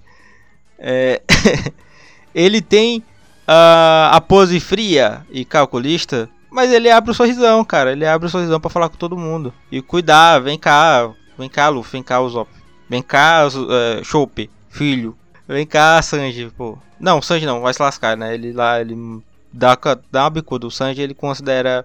é, 0.78 1.20
ele 2.34 2.60
tem 2.60 2.98
uh, 3.46 4.12
a 4.12 4.20
pose 4.20 4.58
fria 4.60 5.26
e 5.30 5.44
calculista, 5.44 6.28
mas 6.50 6.72
ele 6.72 6.90
abre 6.90 7.10
o 7.10 7.14
sorrisão, 7.14 7.62
cara. 7.64 7.92
Ele 7.92 8.06
abre 8.06 8.26
o 8.26 8.30
sorrisão 8.30 8.58
para 8.58 8.70
falar 8.70 8.88
com 8.88 8.96
todo 8.96 9.16
mundo 9.16 9.52
e 9.70 9.82
cuidar. 9.82 10.40
Vem 10.40 10.58
cá, 10.58 11.10
vem 11.38 11.48
cá, 11.48 11.68
Luffy, 11.68 11.92
vem 11.92 12.02
cá, 12.02 12.20
Usopp, 12.20 12.50
vem 12.88 13.02
cá, 13.02 13.46
uh, 13.46 14.04
Chope, 14.04 14.50
filho, 14.70 15.16
vem 15.48 15.66
cá, 15.66 16.00
Sanji, 16.02 16.52
pô. 16.56 16.78
Não, 17.00 17.22
Sanji 17.22 17.46
não, 17.46 17.60
vai 17.60 17.72
se 17.72 17.82
lascar, 17.82 18.16
né? 18.16 18.34
Ele 18.34 18.52
lá, 18.52 18.80
ele 18.80 19.22
dá, 19.52 19.76
dá 20.10 20.24
uma 20.24 20.30
bicuda. 20.30 20.66
O 20.66 20.70
Sanji 20.70 21.00
ele 21.00 21.14
considera 21.14 21.84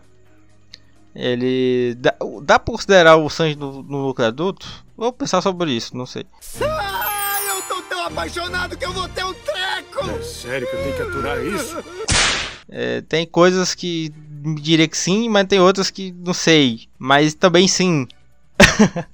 ele. 1.16 1.96
Dá, 1.96 2.14
dá 2.42 2.60
pra 2.60 2.74
considerar 2.74 3.16
o 3.16 3.30
Sanji 3.30 3.56
no, 3.56 3.84
no 3.84 4.08
lucro 4.08 4.26
adulto? 4.26 4.68
Vou 4.98 5.14
pensar 5.14 5.42
sobre 5.42 5.72
isso, 5.72 5.96
não 5.96 6.06
sei. 6.06 6.26
Ah, 6.62 7.40
eu 7.48 7.62
tô 7.64 7.82
tão 7.84 8.06
apaixonado 8.06 8.78
que 8.78 8.86
eu 8.86 8.94
vou 8.94 9.08
ter 9.10 9.24
um 9.24 9.34
treco! 9.34 10.10
É 10.10 10.22
sério 10.22 10.68
que 10.68 10.76
eu 10.76 10.84
tenho 10.84 10.96
que 10.96 11.02
aturar 11.02 11.44
isso? 11.44 11.84
É, 12.70 13.02
tem 13.02 13.26
coisas 13.26 13.76
que 13.76 14.12
me 14.44 14.60
diria 14.60 14.88
que 14.88 14.98
sim, 14.98 15.30
mas 15.30 15.48
tem 15.48 15.60
outras 15.60 15.90
que 15.90 16.12
não 16.12 16.34
sei. 16.34 16.88
Mas 16.98 17.34
também 17.34 17.68
sim. 17.68 18.08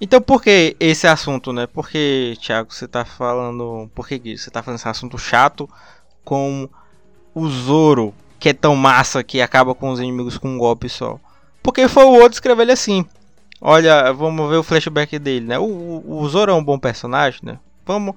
então 0.00 0.20
por 0.20 0.42
que 0.42 0.76
esse 0.80 1.06
assunto, 1.06 1.52
né? 1.52 1.66
Porque, 1.66 2.36
Thiago, 2.40 2.72
você 2.72 2.88
tá 2.88 3.04
falando. 3.04 3.90
Por 3.94 4.06
que 4.08 4.36
você 4.36 4.50
tá 4.50 4.62
falando 4.62 4.78
esse 4.78 4.88
assunto 4.88 5.18
chato 5.18 5.68
com 6.24 6.68
o 7.34 7.48
Zoro? 7.48 8.14
que 8.40 8.48
é 8.48 8.52
tão 8.54 8.74
massa 8.74 9.22
que 9.22 9.42
acaba 9.42 9.74
com 9.74 9.90
os 9.90 10.00
inimigos 10.00 10.38
com 10.38 10.48
um 10.48 10.58
golpe 10.58 10.88
só. 10.88 11.20
Porque 11.62 11.86
foi 11.86 12.04
o 12.04 12.14
outro 12.14 12.32
escrever 12.32 12.62
ele 12.62 12.72
assim. 12.72 13.04
Olha, 13.60 14.10
vamos 14.12 14.48
ver 14.48 14.56
o 14.56 14.62
flashback 14.62 15.18
dele, 15.18 15.46
né? 15.46 15.58
O, 15.58 16.02
o 16.06 16.26
Zoro 16.26 16.50
é 16.50 16.54
um 16.54 16.64
bom 16.64 16.78
personagem, 16.78 17.40
né? 17.42 17.58
Vamos, 17.84 18.14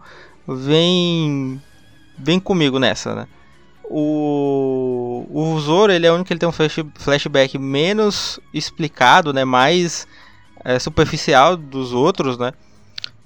vem, 0.48 1.62
vem 2.18 2.40
comigo 2.40 2.80
nessa, 2.80 3.14
né? 3.14 3.28
O, 3.84 5.28
o 5.30 5.60
Zoro, 5.60 5.92
ele 5.92 6.08
é 6.08 6.12
o 6.12 6.16
único 6.16 6.30
que 6.30 6.38
tem 6.38 6.48
um 6.48 6.54
flash, 6.54 6.78
flashback 6.96 7.60
menos 7.60 8.40
explicado, 8.54 9.34
né? 9.34 9.44
Mais 9.44 10.08
é, 10.64 10.80
superficial 10.80 11.58
dos 11.58 11.94
outros, 11.94 12.38
né? 12.38 12.54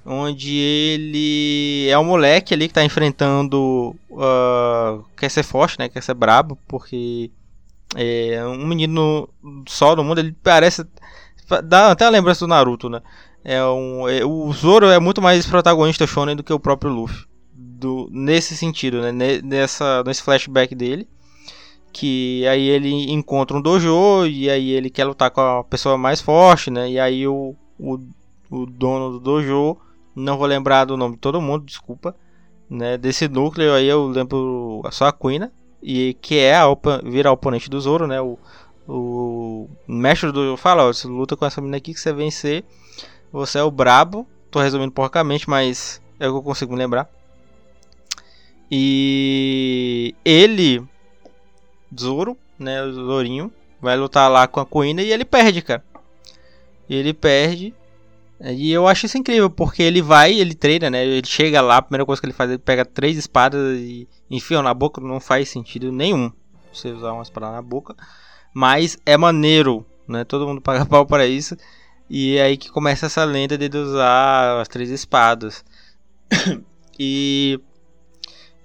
onde 0.10 0.56
ele 0.56 1.90
é 1.90 2.00
um 2.00 2.06
moleque 2.06 2.54
ali 2.54 2.68
que 2.68 2.72
está 2.72 2.84
enfrentando 2.84 3.94
uh, 4.10 5.04
quer 5.18 5.30
ser 5.30 5.44
forte, 5.44 5.78
né? 5.78 5.90
Quer 5.90 6.02
ser 6.02 6.14
brabo, 6.14 6.58
porque 6.66 7.30
é 7.94 8.42
um 8.46 8.66
menino 8.66 9.28
só 9.68 9.98
no 9.98 10.06
mundo. 10.06 10.20
Ele 10.20 10.34
parece 10.42 10.86
dá 11.64 11.92
até 11.92 12.06
a 12.06 12.10
lembrança 12.10 12.46
do 12.46 12.48
Naruto, 12.48 12.90
né? 12.90 13.02
É 13.44 13.64
um, 13.66 14.08
é, 14.08 14.24
o 14.24 14.52
Zoro 14.54 14.88
é 14.88 15.00
muito 15.00 15.22
mais 15.22 15.46
protagonista 15.46 16.08
shonen 16.08 16.36
do 16.36 16.44
que 16.44 16.54
o 16.54 16.60
próprio 16.60 16.92
Luffy, 16.92 17.26
do, 17.54 18.10
nesse 18.12 18.56
sentido, 18.56 19.02
né? 19.02 19.42
Nessa, 19.44 20.04
nesse 20.06 20.24
flashback 20.24 20.74
dele, 20.74 21.08
que 21.98 22.46
aí 22.46 22.70
ele 22.70 23.12
encontra 23.12 23.58
um 23.58 23.62
dojo 23.62 24.28
e 24.28 24.48
aí 24.52 24.70
ele 24.70 24.88
quer 24.88 25.06
lutar 25.06 25.32
com 25.32 25.42
a 25.42 25.64
pessoa 25.64 25.98
mais 25.98 26.22
forte, 26.22 26.70
né? 26.70 26.88
E 26.92 27.00
aí 27.00 27.28
o, 27.28 27.56
o, 27.80 28.00
o 28.52 28.66
dono 28.68 29.14
do 29.14 29.20
dojo 29.20 29.76
não 30.16 30.38
vou 30.38 30.46
lembrar 30.46 30.86
do 30.86 30.96
nome 30.96 31.16
de 31.16 31.22
todo 31.22 31.42
mundo, 31.42 31.66
desculpa. 31.66 32.16
Né, 32.70 32.98
desse 32.98 33.28
núcleo 33.30 33.74
aí 33.74 33.88
eu 33.88 34.08
lembro 34.10 34.84
só 34.92 35.08
a 35.08 35.12
Quina. 35.12 35.52
E 35.82 36.16
que 36.22 36.38
é 36.38 36.56
a 36.56 36.66
vira 37.04 37.30
a 37.30 37.32
oponente 37.32 37.68
do 37.68 37.82
Zoro, 37.82 38.06
né? 38.06 38.22
O, 38.22 38.38
o 38.88 39.68
mestre 39.88 40.32
do 40.32 40.56
fala, 40.56 40.84
ó, 40.88 40.94
você 40.94 41.08
luta 41.08 41.36
com 41.36 41.46
essa 41.48 41.62
menina 41.62 41.78
aqui 41.78 41.96
que 41.96 42.00
você 42.00 42.14
vencer. 42.14 42.64
Você 43.32 43.58
é 43.58 43.64
o 43.64 43.72
brabo. 43.72 44.28
Tô 44.52 44.60
resumindo 44.60 44.92
porcamente, 44.92 45.50
mas 45.50 46.00
é 46.20 46.28
o 46.28 46.32
que 46.32 46.38
eu 46.38 46.44
consigo 46.44 46.74
me 46.74 46.78
lembrar. 46.78 47.10
E 48.70 50.14
ele, 50.24 50.84
Zoro, 52.00 52.38
né? 52.58 52.84
O 52.84 52.94
Zorinho, 52.94 53.52
vai 53.82 53.96
lutar 53.98 54.30
lá 54.30 54.48
com 54.48 54.60
a 54.60 54.66
Kuina 54.66 55.02
e 55.02 55.12
ele 55.12 55.26
perde, 55.26 55.62
cara. 55.62 55.84
Ele 56.90 57.14
perde 57.14 57.74
e 58.40 58.72
eu 58.72 58.88
acho 58.88 59.08
isso 59.08 59.18
incrível, 59.18 59.50
porque 59.50 59.82
ele 59.82 60.02
vai, 60.02 60.34
ele 60.34 60.54
treina, 60.54 60.90
né? 60.90 61.04
Ele 61.04 61.26
chega 61.26 61.60
lá, 61.60 61.78
a 61.78 61.82
primeira 61.82 62.06
coisa 62.06 62.22
que 62.22 62.28
ele 62.28 62.34
faz, 62.34 62.50
ele 62.50 62.60
pega 62.60 62.86
três 62.86 63.18
espadas 63.18 63.80
e 63.80 64.08
enfia 64.30 64.62
na 64.62 64.74
boca, 64.74 65.02
não 65.02 65.20
faz 65.20 65.50
sentido 65.50 65.92
nenhum 65.92 66.32
você 66.72 66.92
usar 66.92 67.14
uma 67.14 67.24
espada 67.24 67.52
na 67.52 67.62
boca. 67.62 67.96
Mas 68.54 68.98
é 69.06 69.18
maneiro, 69.18 69.86
né? 70.08 70.24
Todo 70.24 70.46
mundo 70.48 70.62
paga 70.62 70.86
pau 70.86 71.06
para 71.06 71.26
isso. 71.26 71.58
E 72.10 72.38
é 72.38 72.44
aí 72.44 72.58
que 72.58 72.70
começa 72.70 73.08
essa 73.08 73.24
lenda 73.24 73.58
de 73.58 73.76
usar 73.76 74.62
as 74.62 74.68
três 74.68 74.90
espadas. 74.92 75.66
e 77.00 77.60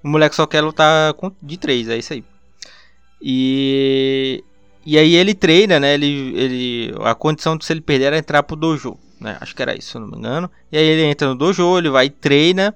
o 0.04 0.08
moleque 0.08 0.36
só 0.36 0.46
quer 0.46 0.60
lutar 0.60 1.14
de 1.42 1.56
três, 1.56 1.88
é 1.88 1.96
isso 1.96 2.12
aí. 2.12 2.24
E, 3.22 4.42
e 4.84 4.98
aí 4.98 5.14
ele 5.14 5.34
treina, 5.34 5.78
né? 5.78 5.94
Ele, 5.94 6.34
ele, 6.36 6.94
a 7.02 7.14
condição 7.14 7.56
de 7.56 7.64
se 7.64 7.72
ele 7.72 7.80
perder 7.80 8.06
era 8.06 8.18
entrar 8.18 8.42
pro 8.42 8.56
dojo 8.56 8.98
né? 9.22 9.38
Acho 9.40 9.54
que 9.54 9.62
era 9.62 9.76
isso, 9.76 9.92
se 9.92 9.98
não 9.98 10.08
me 10.08 10.18
engano. 10.18 10.50
E 10.70 10.76
aí 10.76 10.84
ele 10.84 11.02
entra 11.04 11.28
no 11.28 11.34
dojo, 11.34 11.78
ele 11.78 11.88
vai 11.88 12.06
e 12.06 12.10
treina. 12.10 12.74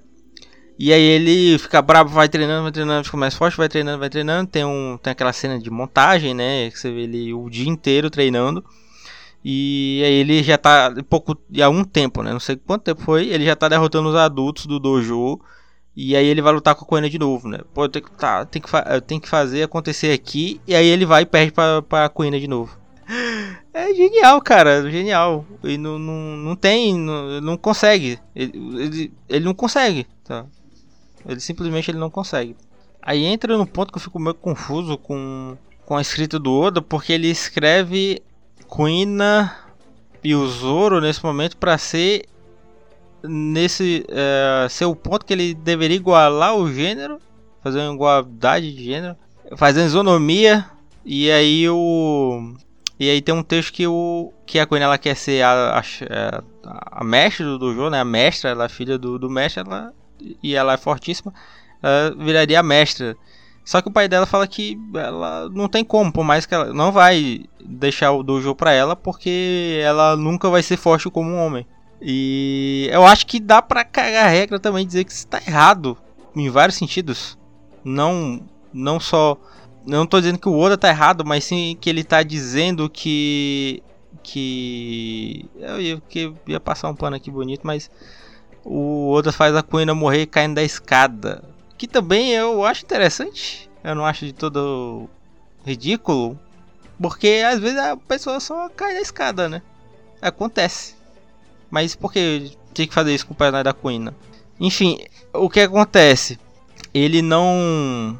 E 0.78 0.92
aí 0.92 1.02
ele 1.02 1.58
fica 1.58 1.80
bravo, 1.82 2.10
vai 2.10 2.28
treinando, 2.28 2.62
vai 2.62 2.72
treinando, 2.72 3.04
fica 3.04 3.16
mais 3.16 3.34
forte, 3.34 3.56
vai 3.56 3.68
treinando, 3.68 3.98
vai 3.98 4.08
treinando. 4.08 4.48
Tem, 4.48 4.64
um, 4.64 4.98
tem 5.02 5.10
aquela 5.10 5.32
cena 5.32 5.58
de 5.58 5.70
montagem, 5.70 6.34
né? 6.34 6.70
Que 6.70 6.78
você 6.78 6.90
vê 6.90 7.02
ele 7.02 7.34
o 7.34 7.50
dia 7.50 7.68
inteiro 7.68 8.10
treinando. 8.10 8.64
E 9.44 10.02
aí 10.04 10.12
ele 10.14 10.42
já 10.42 10.58
tá 10.58 10.94
pouco 11.08 11.36
há 11.62 11.68
um 11.68 11.84
tempo, 11.84 12.22
né? 12.22 12.32
Não 12.32 12.40
sei 12.40 12.56
quanto 12.56 12.82
tempo 12.82 13.02
foi, 13.02 13.28
ele 13.28 13.44
já 13.44 13.56
tá 13.56 13.68
derrotando 13.68 14.08
os 14.08 14.14
adultos 14.14 14.66
do 14.66 14.78
dojo. 14.78 15.40
E 15.96 16.14
aí 16.14 16.26
ele 16.26 16.42
vai 16.42 16.52
lutar 16.52 16.74
com 16.74 16.84
a 16.84 16.86
Coena 16.86 17.08
de 17.08 17.18
novo, 17.18 17.48
né? 17.48 17.60
Pô, 17.72 17.88
tem 17.88 18.02
que, 18.02 18.10
tá, 18.10 18.44
tem 18.44 18.60
que, 18.60 18.68
tem 19.06 19.18
que 19.18 19.28
fazer 19.28 19.62
acontecer 19.62 20.12
aqui. 20.12 20.60
E 20.66 20.74
aí 20.74 20.86
ele 20.86 21.06
vai 21.06 21.22
e 21.22 21.26
perde 21.26 21.52
pra, 21.52 21.80
pra 21.80 22.08
Coena 22.10 22.38
de 22.38 22.46
novo. 22.46 22.76
É 23.72 23.94
genial, 23.94 24.40
cara, 24.42 24.90
genial. 24.90 25.44
E 25.64 25.78
não, 25.78 25.98
não, 25.98 26.36
não 26.36 26.56
tem, 26.56 26.94
não, 26.94 27.40
não 27.40 27.56
consegue. 27.56 28.18
Ele, 28.34 28.52
ele, 28.78 29.12
ele 29.28 29.44
não 29.44 29.54
consegue, 29.54 30.06
tá? 30.24 30.44
Ele 31.26 31.40
simplesmente 31.40 31.90
ele 31.90 31.98
não 31.98 32.10
consegue. 32.10 32.56
Aí 33.00 33.24
entra 33.24 33.56
no 33.56 33.66
ponto 33.66 33.92
que 33.92 33.98
eu 33.98 34.02
fico 34.02 34.18
meio 34.18 34.34
confuso 34.34 34.98
com, 34.98 35.56
com 35.84 35.96
a 35.96 36.00
escrita 36.00 36.38
do 36.38 36.52
Oda, 36.52 36.82
porque 36.82 37.12
ele 37.12 37.28
escreve 37.28 38.22
Kuina 38.66 39.56
e 40.22 40.34
o 40.34 40.46
Zoro 40.46 41.00
nesse 41.00 41.24
momento 41.24 41.56
para 41.56 41.78
ser 41.78 42.24
nesse 43.28 44.04
é, 44.08 44.66
ponto 45.02 45.24
que 45.24 45.32
ele 45.32 45.54
deveria 45.54 45.96
igualar 45.96 46.56
o 46.56 46.72
gênero, 46.72 47.20
fazer 47.62 47.80
uma 47.80 47.94
igualdade 47.94 48.72
de 48.72 48.84
gênero, 48.84 49.16
fazer 49.56 49.84
isonomia 49.84 50.64
e 51.04 51.30
aí 51.30 51.68
o 51.68 52.54
e 52.98 53.10
aí 53.10 53.20
tem 53.20 53.34
um 53.34 53.42
texto 53.42 53.72
que, 53.72 53.86
o, 53.86 54.32
que 54.46 54.58
a 54.58 54.66
Queen 54.66 54.82
ela 54.82 54.96
quer 54.96 55.14
ser 55.14 55.42
a, 55.42 55.80
a, 55.80 56.42
a, 56.92 57.04
mestre 57.04 57.44
do 57.44 57.58
dojo, 57.58 57.90
né? 57.90 58.00
A 58.00 58.04
mestra, 58.04 58.50
ela 58.50 58.64
é 58.64 58.68
filha 58.70 58.96
do, 58.96 59.18
do 59.18 59.28
mestre, 59.28 59.62
ela, 59.66 59.92
e 60.42 60.54
ela 60.54 60.72
é 60.72 60.76
fortíssima, 60.78 61.32
ela 61.82 62.16
viraria 62.16 62.58
a 62.58 62.62
mestra. 62.62 63.14
Só 63.66 63.82
que 63.82 63.88
o 63.88 63.92
pai 63.92 64.08
dela 64.08 64.24
fala 64.24 64.46
que 64.46 64.78
ela 64.94 65.50
não 65.50 65.68
tem 65.68 65.84
como, 65.84 66.10
por 66.10 66.24
mais 66.24 66.46
que 66.46 66.54
ela 66.54 66.72
não 66.72 66.90
vai 66.90 67.44
deixar 67.62 68.12
o 68.12 68.22
dojo 68.22 68.54
pra 68.54 68.72
ela, 68.72 68.96
porque 68.96 69.78
ela 69.82 70.16
nunca 70.16 70.48
vai 70.48 70.62
ser 70.62 70.78
forte 70.78 71.10
como 71.10 71.30
um 71.30 71.44
homem. 71.44 71.66
E 72.00 72.88
eu 72.92 73.06
acho 73.06 73.26
que 73.26 73.40
dá 73.40 73.62
pra 73.62 73.84
cagar 73.84 74.26
a 74.26 74.30
regra 74.30 74.58
também 74.60 74.86
dizer 74.86 75.04
que 75.04 75.12
isso 75.12 75.26
tá 75.26 75.40
errado 75.46 75.96
em 76.34 76.50
vários 76.50 76.76
sentidos. 76.76 77.38
Não, 77.84 78.42
não 78.72 79.00
só 79.00 79.38
não 79.86 80.02
estou 80.02 80.20
dizendo 80.20 80.38
que 80.38 80.48
o 80.48 80.58
Oda 80.58 80.76
tá 80.76 80.88
errado, 80.88 81.24
mas 81.24 81.44
sim 81.44 81.78
que 81.80 81.88
ele 81.88 82.02
tá 82.02 82.22
dizendo 82.22 82.90
que. 82.90 83.82
Que. 84.22 85.48
Eu 85.56 85.80
ia, 85.80 86.02
que 86.08 86.32
ia 86.48 86.58
passar 86.58 86.88
um 86.88 86.96
pano 86.96 87.14
aqui 87.14 87.30
bonito, 87.30 87.64
mas. 87.64 87.88
O 88.64 89.12
Oda 89.12 89.30
faz 89.30 89.54
a 89.54 89.62
Kuina 89.62 89.94
morrer 89.94 90.26
caindo 90.26 90.56
da 90.56 90.62
escada. 90.64 91.44
Que 91.78 91.86
também 91.86 92.32
eu 92.32 92.64
acho 92.64 92.84
interessante. 92.84 93.70
Eu 93.84 93.94
não 93.94 94.04
acho 94.04 94.26
de 94.26 94.32
todo 94.32 95.08
ridículo. 95.64 96.36
Porque 97.00 97.44
às 97.46 97.60
vezes 97.60 97.78
a 97.78 97.96
pessoa 97.96 98.40
só 98.40 98.68
cai 98.70 98.94
da 98.94 99.00
escada, 99.00 99.48
né? 99.48 99.62
Acontece. 100.20 100.95
Mas 101.70 101.94
por 101.94 102.12
que 102.12 102.52
tinha 102.72 102.86
que 102.86 102.94
fazer 102.94 103.14
isso 103.14 103.26
com 103.26 103.34
o 103.34 103.36
personagem 103.36 103.64
da 103.64 103.72
Kuina? 103.72 104.14
Enfim, 104.58 104.98
o 105.32 105.50
que 105.50 105.60
acontece? 105.60 106.38
Ele 106.94 107.22
não. 107.22 108.18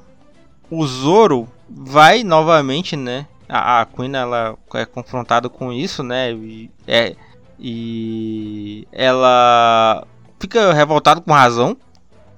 O 0.70 0.86
Zoro 0.86 1.48
vai 1.68 2.22
novamente, 2.24 2.96
né? 2.96 3.26
A, 3.48 3.80
a 3.80 3.86
Queen 3.86 4.14
ela 4.14 4.56
é 4.74 4.84
confrontada 4.84 5.48
com 5.48 5.72
isso, 5.72 6.02
né? 6.02 6.32
E, 6.32 6.70
é, 6.86 7.14
e 7.58 8.86
ela 8.92 10.06
fica 10.38 10.72
revoltada 10.72 11.20
com 11.20 11.32
razão, 11.32 11.76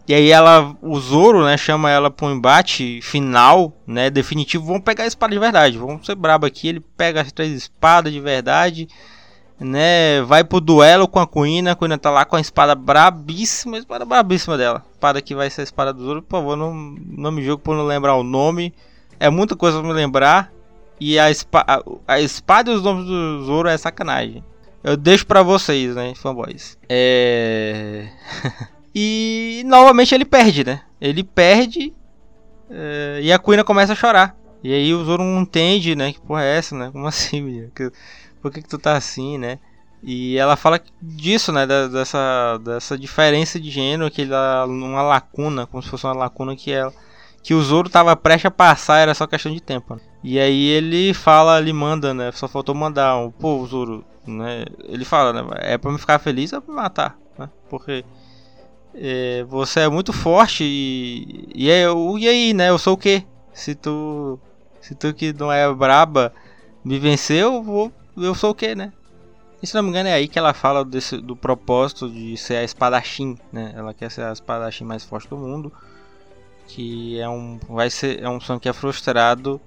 E 0.07 0.15
aí 0.15 0.31
ela, 0.31 0.75
o 0.81 0.99
Zoro, 0.99 1.45
né, 1.45 1.59
chama 1.59 1.91
ela 1.91 2.11
para 2.11 2.27
um 2.27 2.33
embate 2.33 3.01
final, 3.03 3.75
né, 3.87 4.09
definitivo. 4.09 4.65
Vamos 4.65 4.83
pegar 4.83 5.05
a 5.05 5.07
espada 5.07 5.35
de 5.35 5.39
verdade, 5.39 5.77
vamos 5.77 6.07
ser 6.07 6.15
brabo 6.15 6.47
aqui. 6.47 6.69
Ele 6.69 6.81
pega 6.81 7.21
as 7.21 7.31
três 7.31 7.53
espadas 7.53 8.11
de 8.13 8.19
verdade, 8.21 8.89
né, 9.61 10.23
vai 10.23 10.45
pro 10.45 10.61
duelo 10.61 11.09
com 11.09 11.19
a 11.19 11.27
Kuina. 11.27 11.73
A 11.73 11.75
Kuina 11.75 11.99
tá 11.99 12.11
lá 12.11 12.25
com 12.25 12.37
a 12.37 12.41
espada 12.41 12.75
brabíssima, 12.75 13.77
a 13.77 13.81
espada 13.81 14.05
brabíssima 14.05 14.57
dela. 14.57 14.85
Espada 14.93 15.21
que 15.21 15.35
vai 15.35 15.51
ser 15.51 15.63
a 15.63 15.65
espada 15.65 15.93
do 15.93 16.05
Zoro, 16.05 16.23
por 16.23 16.39
favor, 16.39 16.57
não, 16.57 16.75
não 16.75 17.33
me 17.33 17.43
jogo 17.43 17.63
por 17.63 17.77
não 17.77 17.85
lembrar 17.85 18.15
o 18.15 18.23
nome. 18.23 18.73
É 19.19 19.29
muita 19.29 19.57
coisa 19.57 19.79
pra 19.79 19.89
me 19.89 19.95
lembrar. 19.95 20.53
E 21.01 21.19
a, 21.19 21.31
espa 21.31 21.65
a, 21.67 21.83
a 22.07 22.21
espada 22.21 22.71
e 22.71 22.75
os 22.75 22.83
nomes 22.83 23.07
do 23.07 23.45
Zoro 23.45 23.69
é 23.69 23.77
sacanagem. 23.77 24.45
Eu 24.83 24.97
deixo 24.97 25.27
pra 25.27 25.43
vocês, 25.43 25.95
né, 25.95 26.13
fanboys. 26.15 26.79
É. 26.89 28.09
e 28.95 29.63
novamente 29.67 30.15
ele 30.15 30.25
perde, 30.25 30.65
né? 30.65 30.83
Ele 31.01 31.23
perde. 31.23 31.93
É... 32.71 33.21
e 33.23 33.33
a 33.33 33.39
Kuina 33.39 33.65
começa 33.65 33.93
a 33.93 33.97
chorar. 33.97 34.37
E 34.63 34.73
aí 34.73 34.93
o 34.93 35.05
Zoro 35.05 35.23
não 35.23 35.43
entende, 35.43 35.95
né? 35.95 36.13
Que 36.13 36.21
porra 36.21 36.45
é 36.45 36.59
essa, 36.59 36.77
né? 36.77 36.91
Como 36.93 37.07
assim, 37.07 37.41
menina? 37.41 37.71
Por 38.41 38.53
que, 38.53 38.63
que 38.63 38.69
tu 38.69 38.79
tá 38.79 38.97
assim, 38.97 39.39
né? 39.39 39.59
E 40.03 40.37
ela 40.39 40.57
fala 40.57 40.81
disso, 41.03 41.53
né? 41.53 41.67
Dessa, 41.67 42.59
dessa 42.59 42.97
diferença 42.97 43.59
de 43.59 43.71
gênero, 43.71 44.11
que 44.11 44.23
ele 44.23 44.33
uma 44.33 45.03
lacuna, 45.03 45.67
como 45.67 45.83
se 45.83 45.89
fosse 45.89 46.05
uma 46.05 46.15
lacuna 46.15 46.55
que 46.55 46.71
ela. 46.71 46.93
Que 47.43 47.55
o 47.55 47.63
Zoro 47.63 47.89
tava 47.89 48.15
prestes 48.17 48.47
a 48.47 48.51
passar, 48.51 48.99
era 48.99 49.15
só 49.15 49.27
questão 49.27 49.53
de 49.53 49.61
tempo. 49.61 49.95
Né? 49.95 50.01
E 50.23 50.39
aí 50.39 50.69
ele 50.69 51.15
fala, 51.15 51.59
ele 51.59 51.73
manda, 51.73 52.13
né? 52.13 52.31
Só 52.33 52.47
faltou 52.49 52.75
mandar 52.75 53.17
um, 53.17 53.31
pô, 53.31 53.65
Zoro, 53.67 54.05
né? 54.27 54.65
Ele 54.85 55.05
fala, 55.05 55.33
né? 55.33 55.49
É 55.61 55.79
pra 55.79 55.91
me 55.91 55.99
ficar 55.99 56.19
feliz 56.19 56.53
ou 56.53 56.61
pra 56.61 56.75
me 56.75 56.81
matar, 56.81 57.19
né? 57.39 57.49
Porque 57.69 58.05
é, 58.95 59.45
você 59.49 59.81
é 59.81 59.89
muito 59.89 60.13
forte 60.13 60.65
e, 60.65 61.49
e, 61.55 61.71
é, 61.71 61.85
e 62.19 62.29
aí, 62.29 62.55
né? 62.55 62.71
Eu 62.71 62.79
sou 62.79 62.95
o 62.95 62.99
quê? 62.99 63.25
Se 63.53 63.75
tu, 63.75 64.39
se 64.81 64.95
tu 64.95 65.13
que 65.15 65.33
não 65.33 65.51
é 65.53 65.73
braba 65.73 66.33
me 66.85 66.99
venceu, 66.99 67.55
eu, 67.55 67.63
vou, 67.63 67.93
eu 68.23 68.35
sou 68.35 68.51
o 68.51 68.55
quê, 68.55 68.75
né? 68.75 68.93
E 69.63 69.67
se 69.67 69.75
não 69.75 69.83
me 69.83 69.89
engano 69.89 70.09
é 70.09 70.13
aí 70.13 70.29
que 70.29 70.39
ela 70.39 70.55
fala 70.55 70.85
desse, 70.85 71.17
do 71.17 71.35
propósito 71.35 72.09
de 72.09 72.37
ser 72.37 72.57
a 72.57 72.65
espadachim, 72.65 73.37
né? 73.53 73.73
Ela 73.75 73.93
quer 73.93 74.11
ser 74.11 74.23
a 74.23 74.33
espadachim 74.33 74.85
mais 74.85 75.05
forte 75.05 75.29
do 75.29 75.37
mundo, 75.37 75.73
que 76.69 77.19
é 77.19 77.29
um 77.29 77.59
vai 77.69 77.91
ser 77.91 78.23
é 78.23 78.29
um 78.29 78.41
sonho 78.41 78.61
que 78.61 78.69
é 78.69 78.73
frustrado. 78.73 79.61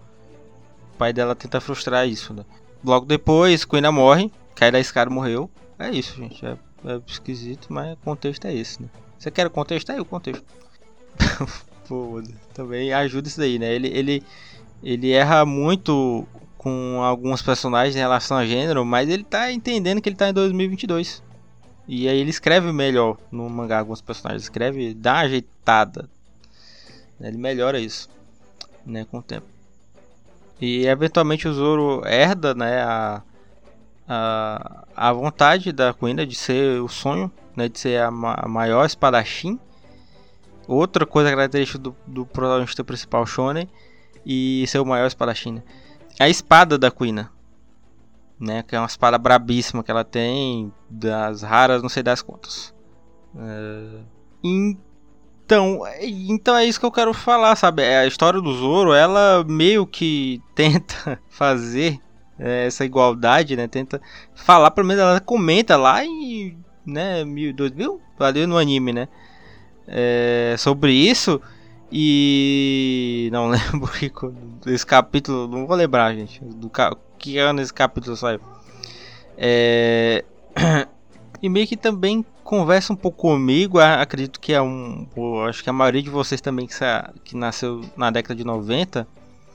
O 0.94 0.98
pai 0.98 1.12
dela 1.12 1.36
tenta 1.36 1.60
frustrar 1.60 2.08
isso, 2.08 2.34
né? 2.34 2.46
Logo 2.84 3.06
depois, 3.06 3.66
Quina 3.66 3.92
morre 3.92 4.32
Cai 4.56 4.72
da 4.72 4.80
escada 4.80 5.10
morreu. 5.10 5.50
É 5.80 5.90
isso, 5.90 6.16
gente. 6.16 6.46
É, 6.46 6.58
é 6.86 7.02
esquisito, 7.08 7.68
mas 7.70 7.94
o 7.94 7.98
contexto 7.98 8.46
é 8.46 8.54
esse, 8.54 8.82
né? 8.82 8.90
Você 9.18 9.32
quer 9.32 9.48
o 9.48 9.50
contexto? 9.52 9.88
Tá 9.88 9.94
aí 9.94 10.00
o 10.00 10.06
contexto. 10.06 10.44
Pô, 11.88 12.22
também 12.54 12.94
ajuda 12.94 13.28
isso 13.28 13.40
daí, 13.40 13.58
né? 13.58 13.74
Ele, 13.74 13.88
ele, 13.88 14.24
ele 14.84 15.12
erra 15.12 15.46
muito 15.46 16.26
com 16.62 17.02
alguns 17.02 17.42
personagens 17.42 17.96
em 17.96 18.00
relação 18.00 18.38
a 18.38 18.46
gênero, 18.46 18.86
mas 18.86 19.10
ele 19.10 19.24
tá 19.24 19.52
entendendo 19.52 20.00
que 20.00 20.08
ele 20.08 20.16
tá 20.16 20.30
em 20.30 20.34
2022. 20.34 21.24
E 21.88 22.08
aí 22.08 22.20
ele 22.20 22.30
escreve 22.30 22.72
melhor 22.72 23.18
no 23.32 23.50
mangá 23.50 23.80
alguns 23.80 24.00
personagens. 24.00 24.44
Escreve, 24.44 24.94
dá 24.94 25.14
uma 25.14 25.20
ajeitada. 25.22 26.08
Ele 27.20 27.36
melhora 27.40 27.80
isso, 27.80 28.08
né, 28.86 29.08
com 29.10 29.18
o 29.18 29.24
tempo. 29.24 29.48
E 30.62 30.86
eventualmente 30.86 31.48
o 31.48 31.54
Zoro 31.54 32.04
herda, 32.06 32.54
né, 32.54 32.84
a, 32.84 33.24
a, 34.08 34.86
a 34.96 35.14
vontade 35.14 35.72
da 35.72 35.96
Kuina 35.96 36.28
de 36.28 36.36
ser 36.36 36.80
o 36.80 36.88
sonho, 36.88 37.32
né, 37.56 37.70
de 37.70 37.80
ser 37.80 38.00
a, 38.02 38.12
ma 38.12 38.36
a 38.38 38.48
maior 38.48 38.86
espadachim. 38.86 39.60
Outra 40.68 41.08
coisa 41.08 41.32
característica 41.32 41.80
do, 41.80 41.96
do 42.06 42.24
protagonista 42.24 42.84
principal, 42.84 43.26
Shonen, 43.26 43.68
e 44.24 44.64
ser 44.68 44.78
o 44.78 44.86
maior 44.86 45.08
espadachim. 45.08 45.54
Né? 45.54 45.64
A 46.20 46.30
espada 46.30 46.78
da 46.78 46.92
Kuina, 46.92 47.32
né, 48.40 48.64
que 48.64 48.76
é 48.76 48.80
uma 48.80 48.88
espada 48.88 49.18
brabíssima 49.18 49.84
que 49.84 49.92
ela 49.92 50.04
tem, 50.04 50.74
das 50.90 51.42
raras, 51.42 51.82
não 51.82 51.90
sei 51.90 52.02
das 52.02 52.22
quantas. 52.22 52.74
É... 53.38 54.02
Então, 54.44 55.82
então 56.04 56.58
é 56.58 56.66
isso 56.66 56.80
que 56.80 56.86
eu 56.86 56.92
quero 56.92 57.14
falar, 57.14 57.56
sabe? 57.56 57.84
É, 57.84 58.00
a 58.00 58.08
história 58.08 58.42
do 58.42 58.54
Zoro, 58.54 58.94
ela 58.94 59.44
meio 59.48 59.86
que 59.86 60.42
tenta 60.56 61.20
fazer 61.30 62.00
é, 62.40 62.66
essa 62.66 62.84
igualdade, 62.84 63.56
né? 63.56 63.68
Tenta 63.68 64.02
falar, 64.34 64.72
pelo 64.72 64.88
menos 64.88 65.04
ela 65.04 65.20
comenta 65.20 65.78
lá 65.78 66.04
em 66.04 66.58
né, 66.86 67.24
2000, 67.56 68.02
ali 68.20 68.48
no 68.48 68.58
anime, 68.58 68.94
né? 68.94 69.08
É, 69.88 70.56
sobre 70.58 70.94
isso. 70.94 71.42
E 71.92 73.30
não 73.32 73.50
lembro 73.52 73.90
desse 74.64 74.86
capítulo, 74.86 75.48
não 75.48 75.68
vou 75.68 75.76
lembrar, 75.76 76.14
gente, 76.14 76.44
do 76.44 76.72
que 77.18 77.38
ano 77.38 77.62
esse 77.62 77.74
capítulo 77.74 78.16
saiu. 78.16 78.40
É, 79.38 80.24
e 81.42 81.50
meio 81.50 81.68
que 81.68 81.76
também 81.76 82.26
conversa 82.44 82.94
um 82.94 82.96
pouco 82.96 83.18
comigo, 83.18 83.80
acredito 83.80 84.40
que 84.40 84.54
é 84.54 84.62
um, 84.62 85.08
acho 85.48 85.64
que 85.64 85.70
a 85.70 85.74
maioria 85.74 86.02
de 86.02 86.10
vocês 86.10 86.40
também 86.40 86.68
que, 86.68 86.74
que 87.24 87.36
nasceu 87.36 87.82
na 87.98 88.10
década 88.10 88.36
de 88.36 88.44
90 88.44 89.08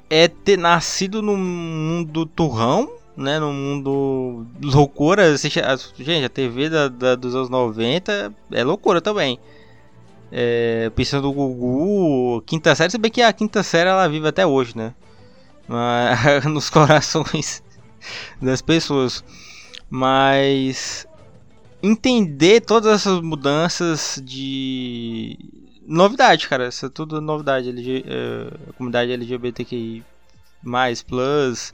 é 0.09 0.29
ter 0.29 0.57
nascido 0.57 1.23
num 1.23 1.37
mundo 1.37 2.27
turrão, 2.27 2.91
né? 3.17 3.39
Num 3.39 3.53
mundo 3.53 4.47
loucura. 4.63 5.37
Gente, 5.37 6.25
a 6.25 6.29
TV 6.29 6.69
da, 6.69 6.89
da, 6.89 7.15
dos 7.15 7.35
anos 7.35 7.49
90 7.49 8.33
é 8.53 8.65
loucura 8.65 9.01
também. 9.01 9.39
É, 10.31 10.91
pensando 10.95 11.29
no 11.29 11.33
Gugu, 11.33 12.43
quinta 12.43 12.75
série, 12.75 12.91
se 12.91 12.99
bem 12.99 13.11
que 13.11 13.23
a 13.23 13.33
quinta 13.33 13.63
série 13.63 13.89
ela 13.89 14.09
vive 14.09 14.27
até 14.27 14.45
hoje, 14.47 14.77
né? 14.77 14.93
Mas, 15.69 16.45
nos 16.47 16.69
corações 16.69 17.63
das 18.41 18.61
pessoas. 18.61 19.25
Mas 19.89 21.07
entender 21.83 22.61
todas 22.61 22.93
essas 22.93 23.21
mudanças 23.21 24.21
de 24.25 25.39
novidade, 25.87 26.49
cara. 26.49 26.69
Isso 26.69 26.87
é 26.87 26.89
tudo 26.89 27.21
novidade. 27.21 27.69
LG, 27.69 28.05
é, 28.07 28.73
comunidade 28.77 29.13
LGBTQI, 29.13 30.05
mais, 30.63 31.03
plus, 31.03 31.73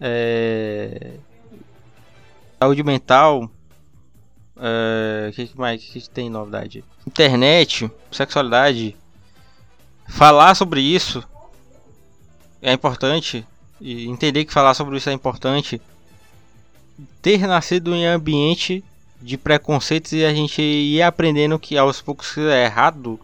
é, 0.00 1.14
saúde 2.60 2.82
mental. 2.82 3.50
O 4.58 4.60
é, 4.60 5.32
que, 5.32 5.50
mais 5.54 5.82
que, 5.82 6.00
que 6.00 6.10
tem 6.10 6.28
novidade? 6.28 6.84
Internet, 7.06 7.88
sexualidade. 8.10 8.96
Falar 10.08 10.54
sobre 10.56 10.80
isso 10.80 11.22
é 12.60 12.72
importante. 12.72 13.46
E 13.80 14.08
entender 14.08 14.44
que 14.44 14.52
falar 14.52 14.74
sobre 14.74 14.96
isso 14.96 15.08
é 15.08 15.12
importante. 15.12 15.80
Ter 17.22 17.46
nascido 17.46 17.94
em 17.94 18.04
ambiente 18.06 18.84
de 19.22 19.36
preconceitos 19.36 20.12
e 20.12 20.24
a 20.24 20.34
gente 20.34 20.60
ir 20.60 21.02
aprendendo 21.02 21.58
que 21.58 21.78
aos 21.78 22.00
poucos 22.00 22.36
é 22.38 22.64
errado 22.64 23.18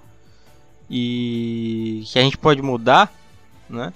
e 0.88 2.04
que 2.06 2.18
a 2.18 2.22
gente 2.22 2.38
pode 2.38 2.62
mudar, 2.62 3.12
né? 3.68 3.92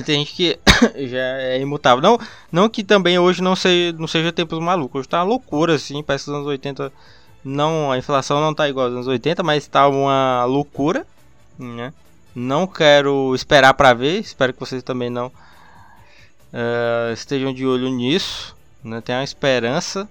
Tem 0.06 0.18
gente 0.18 0.34
que 0.34 0.58
já 1.08 1.38
é 1.38 1.60
imutável. 1.60 2.02
Não, 2.02 2.18
não 2.50 2.68
que 2.68 2.82
também 2.82 3.18
hoje 3.18 3.42
não 3.42 3.54
seja, 3.54 3.96
não 3.98 4.06
seja 4.06 4.32
tempos 4.32 4.58
malucos. 4.58 5.00
Hoje 5.00 5.08
tá 5.08 5.18
uma 5.18 5.28
loucura, 5.28 5.74
assim. 5.74 6.02
Parece 6.02 6.24
que 6.24 6.30
os 6.30 6.36
anos 6.36 6.46
80. 6.46 6.92
Não, 7.42 7.90
a 7.90 7.98
inflação 7.98 8.40
não 8.40 8.54
tá 8.54 8.68
igual 8.68 8.86
aos 8.86 8.94
anos 8.94 9.06
80, 9.06 9.42
mas 9.42 9.66
tá 9.66 9.88
uma 9.88 10.44
loucura. 10.44 11.06
Né? 11.58 11.92
Não 12.34 12.66
quero 12.66 13.34
esperar 13.34 13.74
para 13.74 13.94
ver. 13.94 14.20
Espero 14.20 14.52
que 14.52 14.60
vocês 14.60 14.82
também 14.82 15.10
não 15.10 15.28
uh, 15.28 17.12
estejam 17.12 17.52
de 17.52 17.66
olho 17.66 17.88
nisso. 17.88 18.56
Né? 18.84 19.00
Tenham 19.00 19.22
esperança 19.22 20.08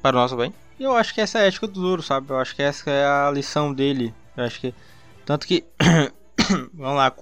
para 0.00 0.16
o 0.16 0.20
nosso 0.20 0.36
bem. 0.36 0.52
E 0.78 0.84
eu 0.84 0.96
acho 0.96 1.14
que 1.14 1.20
essa 1.20 1.38
é 1.38 1.42
a 1.42 1.46
ética 1.46 1.66
do 1.66 1.80
Zoro, 1.80 2.02
sabe? 2.02 2.30
Eu 2.30 2.38
acho 2.38 2.56
que 2.56 2.62
essa 2.62 2.90
é 2.90 3.04
a 3.04 3.30
lição 3.30 3.72
dele 3.72 4.12
eu 4.36 4.44
acho 4.44 4.60
que. 4.60 4.74
Tanto 5.24 5.46
que. 5.46 5.64
vamos 6.74 6.96
lá. 6.96 7.12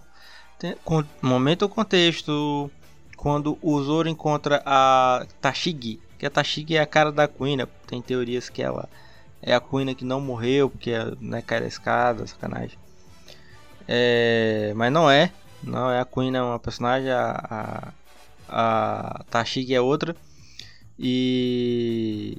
Momento 1.23 1.62
ou 1.62 1.68
contexto. 1.68 2.70
Quando 3.16 3.59
o 3.61 3.83
Zoro 3.83 4.09
encontra 4.09 4.62
a 4.64 5.27
Tashigi. 5.40 6.01
Que 6.18 6.27
a 6.27 6.31
Tashigi 6.31 6.77
é 6.77 6.81
a 6.81 6.87
cara 6.87 7.12
da 7.12 7.29
Queen. 7.29 7.59
Tem 7.87 8.01
teorias 8.01 8.49
que 8.49 8.62
ela 8.62 8.88
é 9.42 9.55
a 9.55 9.61
Queen 9.61 9.94
que 9.94 10.05
não 10.05 10.20
morreu. 10.20 10.70
Porque 10.70 10.92
né, 11.20 11.42
cai 11.42 11.61
da 11.61 11.66
escada, 11.66 12.27
sacanagem. 12.27 12.79
É, 13.87 14.73
mas 14.75 14.92
não 14.92 15.11
é. 15.11 15.33
Não 15.62 15.90
é 15.90 16.01
a 16.01 16.05
Queen, 16.05 16.35
é 16.35 16.42
uma 16.42 16.59
personagem. 16.59 17.11
A, 17.11 17.92
a, 18.49 19.20
a 19.20 19.25
Tashigi 19.31 19.75
é 19.75 19.81
outra. 19.81 20.16
E 20.99 22.38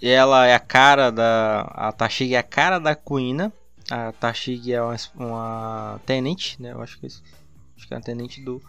ela 0.00 0.46
é 0.46 0.54
a 0.54 0.60
cara 0.60 1.10
da. 1.10 1.60
A 1.74 1.92
Tashigi 1.92 2.34
é 2.34 2.38
a 2.38 2.42
cara 2.42 2.78
da 2.78 2.94
Kuina. 2.94 3.52
A 3.90 4.12
Tashig 4.12 4.72
é 4.72 4.82
uma, 4.82 4.96
uma, 5.14 6.00
tenente, 6.04 6.60
né? 6.60 6.72
Eu 6.72 6.82
acho 6.82 6.98
que, 6.98 7.06
é 7.06 7.08
acho 7.08 7.86
que 7.86 7.94
é 7.94 7.96
uma 7.96 8.02
tenente 8.02 8.40
do, 8.40 8.60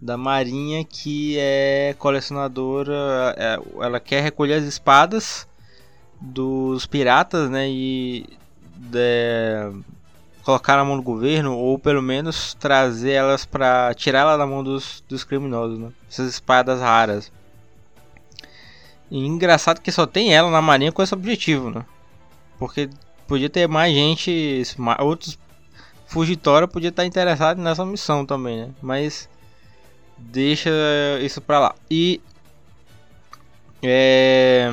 da 0.00 0.16
marinha 0.16 0.84
que 0.84 1.36
é 1.38 1.94
colecionadora. 1.98 3.34
É, 3.36 3.58
ela 3.80 4.00
quer 4.00 4.22
recolher 4.22 4.54
as 4.54 4.64
espadas 4.64 5.46
dos 6.20 6.84
piratas, 6.84 7.48
né? 7.48 7.68
E 7.70 8.26
é, 8.94 9.70
colocar 10.42 10.76
na 10.76 10.84
mão 10.84 10.96
do 10.96 11.02
governo 11.02 11.56
ou 11.56 11.78
pelo 11.78 12.02
menos 12.02 12.54
trazer 12.54 13.12
elas 13.12 13.44
para 13.44 13.94
tirar 13.94 14.20
ela 14.20 14.36
da 14.36 14.46
mão 14.46 14.64
dos, 14.64 15.04
dos 15.08 15.22
criminosos, 15.22 15.78
né? 15.78 15.92
Essas 16.08 16.28
espadas 16.28 16.80
raras. 16.80 17.30
E 19.10 19.18
engraçado 19.24 19.80
que 19.80 19.92
só 19.92 20.06
tem 20.06 20.34
ela 20.34 20.50
na 20.50 20.62
marinha 20.62 20.92
com 20.92 21.02
esse 21.02 21.14
objetivo, 21.14 21.70
né? 21.70 21.84
Porque 22.58 22.88
podia 23.30 23.48
ter 23.48 23.68
mais 23.68 23.94
gente, 23.94 24.64
outros 24.98 25.38
Fugitória 26.08 26.66
podia 26.66 26.88
estar 26.88 27.06
interessado 27.06 27.62
nessa 27.62 27.86
missão 27.86 28.26
também, 28.26 28.62
né? 28.62 28.70
Mas 28.82 29.28
deixa 30.18 30.68
isso 31.22 31.40
pra 31.40 31.60
lá. 31.60 31.74
E 31.88 32.20
é... 33.80 34.68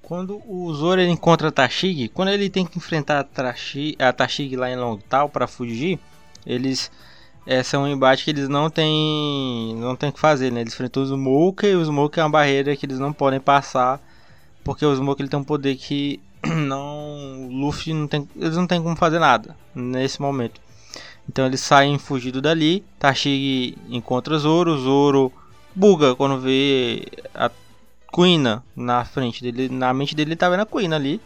Quando 0.00 0.40
o 0.46 0.72
Zoro 0.72 1.02
encontra 1.02 1.52
Tashig, 1.52 2.08
quando 2.08 2.30
ele 2.30 2.48
tem 2.48 2.64
que 2.64 2.78
enfrentar 2.78 3.20
a 3.20 3.24
Tashig, 3.24 4.02
a 4.02 4.14
Tashig 4.14 4.56
lá 4.56 4.70
em 4.70 4.76
Longtal 4.76 5.28
para 5.28 5.46
fugir, 5.46 5.98
eles 6.46 6.90
essa 7.46 7.76
é 7.76 7.78
um 7.78 7.86
embate 7.86 8.24
que 8.24 8.30
eles 8.30 8.48
não 8.48 8.70
têm 8.70 9.76
não 9.76 9.94
tem 9.94 10.10
que 10.10 10.18
fazer, 10.18 10.50
né? 10.50 10.62
Eles 10.62 10.72
enfrentam 10.72 11.02
o 11.02 11.06
Smoke 11.06 11.66
e 11.66 11.74
o 11.74 11.84
Smoke 11.84 12.18
é 12.18 12.22
uma 12.24 12.30
barreira 12.30 12.74
que 12.74 12.86
eles 12.86 12.98
não 12.98 13.12
podem 13.12 13.38
passar 13.38 14.00
porque 14.64 14.84
o 14.84 14.94
Smoke 14.94 15.22
ele 15.22 15.28
tem 15.28 15.40
um 15.40 15.44
poder 15.44 15.76
que 15.76 16.20
não 16.44 17.48
Luffy 17.50 17.92
não 17.92 18.06
tem 18.06 18.28
eles 18.36 18.56
não 18.56 18.66
tem 18.66 18.82
como 18.82 18.96
fazer 18.96 19.18
nada 19.18 19.56
nesse 19.74 20.20
momento. 20.20 20.60
Então 21.28 21.46
eles 21.46 21.60
saem 21.60 21.98
fugindo 21.98 22.40
dali, 22.40 22.84
Tashig 22.98 23.76
encontra 23.88 24.38
Zoro, 24.38 24.76
Zoro 24.78 25.32
buga 25.74 26.14
quando 26.16 26.40
vê 26.40 27.06
a 27.34 27.50
Queen 28.12 28.42
na 28.74 29.04
frente 29.04 29.42
dele, 29.42 29.68
na 29.68 29.94
mente 29.94 30.14
dele 30.14 30.30
ele 30.30 30.36
tá 30.36 30.48
vendo 30.48 30.60
a 30.60 30.66
Queen 30.66 30.92
ali. 30.92 31.20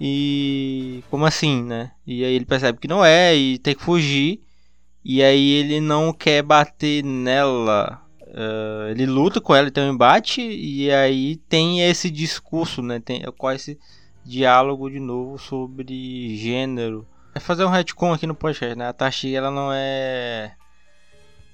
E 0.00 1.04
como 1.10 1.26
assim, 1.26 1.62
né? 1.62 1.92
E 2.06 2.24
aí 2.24 2.34
ele 2.34 2.46
percebe 2.46 2.78
que 2.78 2.88
não 2.88 3.04
é 3.04 3.36
e 3.36 3.58
tem 3.58 3.74
que 3.74 3.82
fugir. 3.82 4.40
E 5.04 5.22
aí 5.22 5.50
ele 5.52 5.80
não 5.80 6.12
quer 6.12 6.42
bater 6.42 7.04
nela. 7.04 8.00
Uh, 8.30 8.88
ele 8.90 9.06
luta 9.06 9.40
com 9.40 9.54
ela, 9.54 9.70
tem 9.70 9.84
um 9.84 9.92
embate 9.92 10.40
e 10.40 10.90
aí 10.90 11.36
tem 11.48 11.82
esse 11.82 12.10
discurso, 12.10 12.80
né? 12.80 13.00
Tem 13.00 13.22
qual 13.36 13.52
esse 13.52 13.78
diálogo 14.24 14.88
de 14.88 15.00
novo 15.00 15.38
sobre 15.38 16.36
gênero. 16.36 17.06
É 17.34 17.40
fazer 17.40 17.64
um 17.64 17.70
retcon 17.70 18.12
aqui 18.12 18.26
no 18.26 18.34
podcast, 18.34 18.76
né? 18.76 18.88
A 18.88 18.92
Tashi 18.92 19.34
ela 19.34 19.50
não 19.50 19.70
é 19.72 20.54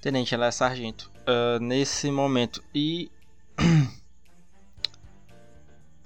tenente, 0.01 0.33
ela 0.33 0.47
é 0.47 0.51
sargento 0.51 1.11
uh, 1.27 1.59
nesse 1.59 2.11
momento 2.11 2.63
e 2.73 3.09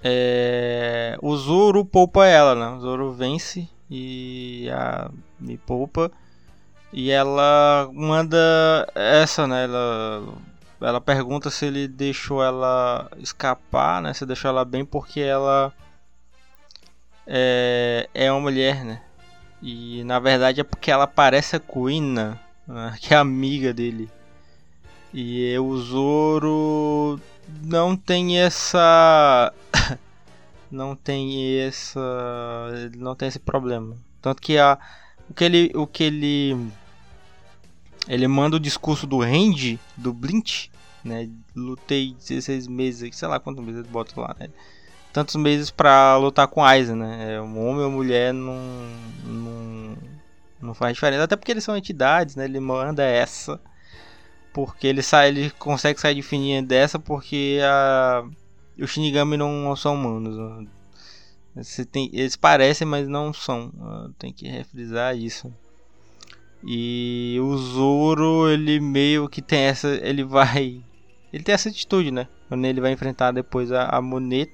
É, 0.04 1.16
o 1.22 1.36
Zoro 1.36 1.84
poupa 1.84 2.26
ela, 2.26 2.54
né? 2.54 2.76
O 2.76 2.80
Zoro 2.80 3.12
vence 3.12 3.68
e 3.88 4.68
a, 4.70 5.10
me 5.38 5.56
poupa. 5.56 6.10
E 6.92 7.10
ela 7.10 7.88
manda 7.92 8.36
essa, 8.94 9.46
né? 9.46 9.64
Ela, 9.64 10.22
ela 10.82 11.00
pergunta 11.00 11.50
se 11.50 11.66
ele 11.66 11.88
deixou 11.88 12.42
ela 12.42 13.10
escapar, 13.18 14.02
né? 14.02 14.12
Se 14.14 14.26
deixou 14.26 14.48
ela 14.48 14.64
bem 14.64 14.84
porque 14.84 15.20
ela 15.20 15.72
é, 17.26 18.08
é 18.14 18.30
uma 18.32 18.40
mulher, 18.40 18.84
né? 18.84 19.02
E 19.62 20.02
na 20.04 20.18
verdade 20.18 20.60
é 20.60 20.64
porque 20.64 20.90
ela 20.90 21.06
parece 21.06 21.56
a 21.56 21.60
Kuina, 21.60 22.40
né? 22.66 22.96
que 23.00 23.14
é 23.14 23.16
amiga 23.16 23.72
dele. 23.72 24.10
E 25.14 25.56
o 25.58 25.76
Zoro 25.76 27.20
não 27.62 27.96
tem 27.96 28.40
essa 28.40 29.52
não 30.70 30.96
tem 30.96 31.60
essa 31.60 32.00
não 32.96 33.14
tem 33.14 33.28
esse 33.28 33.38
problema 33.38 33.96
tanto 34.22 34.40
que 34.40 34.56
a 34.56 34.78
o 35.28 35.34
que 35.34 35.44
ele 35.44 35.72
o 35.74 35.86
que 35.86 36.04
ele 36.04 36.72
ele 38.08 38.26
manda 38.28 38.56
o 38.56 38.60
discurso 38.60 39.06
do 39.06 39.18
Randy 39.18 39.78
do 39.96 40.12
Blint 40.12 40.68
né 41.04 41.28
lutei 41.54 42.14
16 42.18 42.66
meses 42.66 43.16
sei 43.16 43.28
lá 43.28 43.38
quantos 43.40 43.64
meses 43.64 43.86
bota 43.86 44.20
lá 44.20 44.34
né 44.38 44.48
tantos 45.12 45.36
meses 45.36 45.70
para 45.70 46.16
lutar 46.16 46.48
com 46.48 46.64
Aizen 46.64 46.96
né 46.96 47.34
é, 47.34 47.40
um 47.40 47.66
homem 47.66 47.84
ou 47.84 47.90
mulher 47.90 48.32
não, 48.32 48.58
não 49.24 49.96
não 50.60 50.74
faz 50.74 50.94
diferença 50.94 51.24
até 51.24 51.36
porque 51.36 51.52
eles 51.52 51.64
são 51.64 51.76
entidades 51.76 52.36
né 52.36 52.44
ele 52.44 52.60
manda 52.60 53.02
essa 53.02 53.60
porque 54.52 54.86
ele 54.86 55.02
sai, 55.02 55.28
ele 55.28 55.50
consegue 55.52 56.00
sair 56.00 56.14
de 56.14 56.22
fininha 56.22 56.62
dessa 56.62 56.98
porque 56.98 57.58
a, 57.64 58.24
os 58.78 58.90
Shinigami 58.90 59.36
não 59.36 59.74
são 59.76 59.94
humanos. 59.94 60.68
Você 61.54 61.84
tem, 61.84 62.10
eles 62.12 62.36
parecem, 62.36 62.86
mas 62.86 63.08
não 63.08 63.32
são. 63.32 63.72
Tem 64.18 64.32
que 64.32 64.48
refrisar 64.48 65.16
isso. 65.16 65.52
E 66.64 67.38
o 67.40 67.56
Zoro, 67.56 68.48
ele 68.48 68.78
meio 68.78 69.28
que 69.28 69.42
tem 69.42 69.62
essa, 69.62 69.88
ele 69.88 70.22
vai, 70.22 70.80
ele 71.32 71.42
tem 71.42 71.54
essa 71.54 71.68
atitude, 71.68 72.10
né? 72.10 72.28
Quando 72.48 72.64
ele 72.64 72.80
vai 72.80 72.92
enfrentar 72.92 73.32
depois 73.32 73.72
a, 73.72 73.86
a 73.86 74.00
Moneta, 74.00 74.52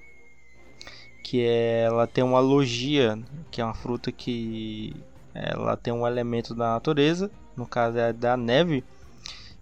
que 1.23 1.43
é, 1.43 1.83
ela 1.83 2.07
tem 2.07 2.25
uma 2.25 2.41
logia, 2.41 3.19
que 3.51 3.61
é 3.61 3.65
uma 3.65 3.75
fruta 3.75 4.11
que 4.11 4.97
ela 5.35 5.77
tem 5.77 5.93
um 5.93 6.07
elemento 6.07 6.55
da 6.55 6.73
natureza, 6.73 7.31
no 7.55 7.67
caso 7.67 7.99
é 7.99 8.13
da 8.13 8.37
neve 8.37 8.83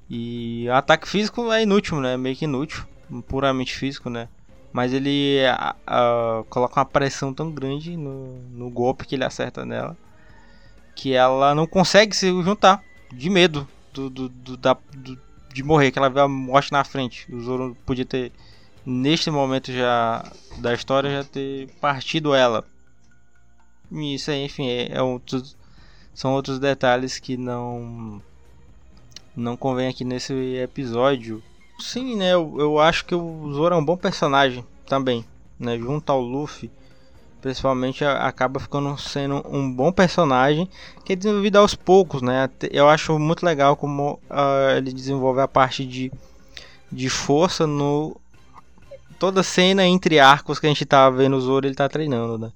e 0.08 0.68
ataque 0.68 1.08
físico 1.08 1.52
é 1.52 1.62
inútil, 1.62 2.00
né? 2.00 2.16
Meio 2.16 2.36
que 2.36 2.44
inútil, 2.44 2.84
puramente 3.26 3.74
físico, 3.74 4.08
né? 4.08 4.28
Mas 4.72 4.92
ele 4.92 5.38
coloca 6.48 6.78
uma 6.78 6.86
pressão 6.86 7.34
tão 7.34 7.50
grande 7.50 7.96
no, 7.96 8.38
no 8.50 8.70
golpe 8.70 9.04
que 9.04 9.16
ele 9.16 9.24
acerta 9.24 9.64
nela 9.64 9.96
que 10.96 11.12
ela 11.12 11.54
não 11.54 11.66
consegue 11.66 12.16
se 12.16 12.26
juntar 12.42 12.82
de 13.12 13.30
medo 13.30 13.68
do, 13.92 14.10
do, 14.10 14.28
do, 14.28 14.56
da, 14.56 14.76
do, 14.94 15.20
de 15.52 15.62
morrer, 15.62 15.92
que 15.92 15.98
ela 15.98 16.08
vê 16.10 16.20
a 16.20 16.26
morte 16.26 16.72
na 16.72 16.82
frente. 16.82 17.32
O 17.32 17.40
Zoro 17.40 17.76
podia 17.86 18.04
ter, 18.04 18.32
neste 18.84 19.30
momento 19.30 19.70
já 19.70 20.24
da 20.58 20.72
história, 20.72 21.10
já 21.10 21.22
ter 21.22 21.68
partido 21.80 22.34
ela. 22.34 22.64
Isso 23.92 24.30
aí, 24.30 24.44
enfim, 24.44 24.68
é, 24.68 24.92
é 24.92 25.00
são 26.14 26.32
outros 26.32 26.58
detalhes 26.58 27.18
que 27.18 27.36
não 27.36 28.22
não 29.36 29.54
convém 29.54 29.88
aqui 29.88 30.02
nesse 30.02 30.32
episódio. 30.56 31.42
Sim, 31.78 32.16
né? 32.16 32.32
Eu, 32.32 32.56
eu 32.58 32.80
acho 32.80 33.04
que 33.04 33.14
o 33.14 33.52
Zoro 33.52 33.74
é 33.74 33.78
um 33.78 33.84
bom 33.84 33.98
personagem 33.98 34.64
também, 34.86 35.26
né? 35.58 35.78
Junto 35.78 36.10
ao 36.10 36.22
Luffy, 36.22 36.70
principalmente 37.40 38.04
acaba 38.04 38.58
ficando 38.58 38.96
sendo 38.98 39.44
um 39.48 39.72
bom 39.72 39.92
personagem 39.92 40.68
que 41.04 41.12
é 41.12 41.16
desenvolvido 41.16 41.56
aos 41.56 41.74
poucos, 41.74 42.22
né? 42.22 42.48
Eu 42.70 42.88
acho 42.88 43.18
muito 43.18 43.44
legal 43.44 43.76
como 43.76 44.20
uh, 44.30 44.76
ele 44.76 44.92
desenvolve 44.92 45.40
a 45.40 45.48
parte 45.48 45.84
de, 45.84 46.12
de 46.90 47.08
força 47.08 47.66
no 47.66 48.16
toda 49.18 49.42
cena 49.42 49.86
entre 49.86 50.18
arcos 50.18 50.58
que 50.58 50.66
a 50.66 50.68
gente 50.68 50.84
tá 50.84 51.08
vendo 51.08 51.36
o 51.36 51.40
Zoro 51.40 51.66
ele 51.66 51.74
tá 51.74 51.88
treinando, 51.88 52.38
né? 52.38 52.52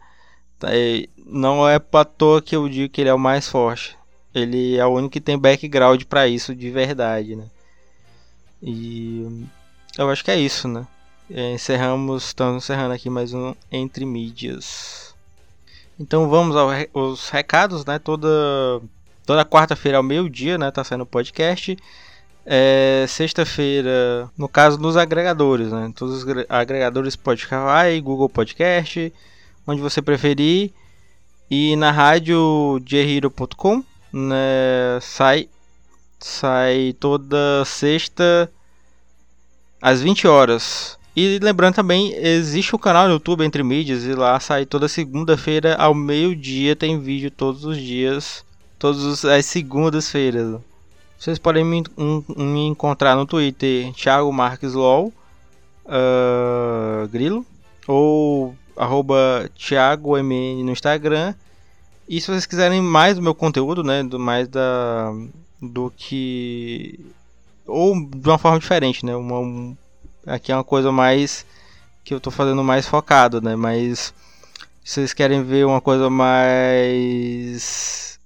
É, 0.64 1.08
não 1.24 1.66
é 1.68 1.78
pra 1.78 2.04
toa 2.04 2.42
que 2.42 2.54
eu 2.54 2.68
digo 2.68 2.92
que 2.92 3.00
ele 3.00 3.08
é 3.08 3.14
o 3.14 3.18
mais 3.18 3.48
forte 3.48 3.98
ele 4.34 4.76
é 4.76 4.86
o 4.86 4.90
único 4.90 5.12
que 5.12 5.20
tem 5.20 5.38
background 5.38 6.04
para 6.04 6.28
isso 6.28 6.54
de 6.54 6.70
verdade, 6.70 7.36
né? 7.36 7.46
E 8.62 9.46
eu 9.98 10.08
acho 10.10 10.24
que 10.24 10.30
é 10.30 10.38
isso, 10.38 10.68
né? 10.68 10.86
É, 11.32 11.52
encerramos, 11.52 12.24
estamos 12.24 12.64
encerrando 12.64 12.92
aqui 12.92 13.08
mais 13.08 13.32
um 13.32 13.54
Entre 13.70 14.04
Mídias. 14.04 15.14
Então 15.96 16.28
vamos 16.28 16.56
aos 16.56 17.28
recados, 17.28 17.84
né? 17.84 18.00
Toda, 18.00 18.28
toda 19.24 19.44
quarta-feira 19.44 19.98
ao 19.98 20.02
meio-dia, 20.02 20.58
né? 20.58 20.72
Tá 20.72 20.82
saindo 20.82 21.02
o 21.02 21.06
podcast. 21.06 21.78
É, 22.44 23.04
Sexta-feira, 23.08 24.28
no 24.36 24.48
caso 24.48 24.76
dos 24.76 24.96
agregadores, 24.96 25.70
né? 25.70 25.92
Todos 25.94 26.24
os 26.24 26.44
agregadores 26.48 27.14
Spotify, 27.14 28.00
Google 28.02 28.28
Podcast, 28.28 29.12
onde 29.64 29.80
você 29.80 30.02
preferir. 30.02 30.72
E 31.48 31.76
na 31.76 31.92
rádio 31.92 32.80
jhero.com 32.84 33.84
né, 34.12 34.98
sai 35.00 35.48
sai 36.18 36.92
toda 36.98 37.64
sexta 37.64 38.50
às 39.80 40.02
20 40.02 40.26
horas. 40.26 40.98
E 41.14 41.38
lembrando 41.40 41.74
também, 41.74 42.14
existe 42.14 42.74
o 42.74 42.78
canal 42.78 43.06
no 43.06 43.14
YouTube 43.14 43.44
Entre 43.44 43.62
Mídias 43.62 44.04
e 44.04 44.14
lá 44.14 44.38
sai 44.38 44.64
toda 44.64 44.88
segunda-feira 44.88 45.74
ao 45.76 45.94
meio-dia, 45.94 46.76
tem 46.76 47.00
vídeo 47.00 47.30
todos 47.30 47.64
os 47.64 47.76
dias, 47.76 48.44
todas 48.78 49.24
as 49.24 49.44
segundas-feiras. 49.46 50.60
Vocês 51.18 51.38
podem 51.38 51.64
me, 51.64 51.82
um, 51.98 52.22
me, 52.36 52.66
encontrar 52.66 53.16
no 53.16 53.26
Twitter, 53.26 53.92
Thiago 53.92 54.32
Marques 54.32 54.72
LOL, 54.72 55.12
uh, 55.84 57.08
Grilo, 57.08 57.44
ou 57.86 58.54
arroba 58.76 59.50
Thiago 59.54 60.16
MN 60.16 60.64
no 60.64 60.72
Instagram 60.72 61.34
e 62.10 62.20
se 62.20 62.26
vocês 62.26 62.44
quiserem 62.44 62.82
mais 62.82 63.14
do 63.14 63.22
meu 63.22 63.36
conteúdo, 63.36 63.84
né, 63.84 64.02
do 64.02 64.18
mais 64.18 64.48
da 64.48 65.12
do 65.62 65.92
que 65.96 66.98
ou 67.64 67.94
de 68.04 68.28
uma 68.28 68.36
forma 68.36 68.58
diferente, 68.58 69.06
né, 69.06 69.14
uma 69.14 69.38
um, 69.38 69.76
aqui 70.30 70.52
é 70.52 70.54
uma 70.54 70.64
coisa 70.64 70.92
mais 70.92 71.44
que 72.04 72.14
eu 72.14 72.20
tô 72.20 72.30
fazendo 72.30 72.62
mais 72.64 72.86
focado, 72.86 73.40
né? 73.40 73.56
Mas 73.56 74.14
se 74.84 74.94
vocês 74.94 75.12
querem 75.12 75.44
ver 75.44 75.66
uma 75.66 75.80
coisa 75.80 76.08
mais 76.10 78.18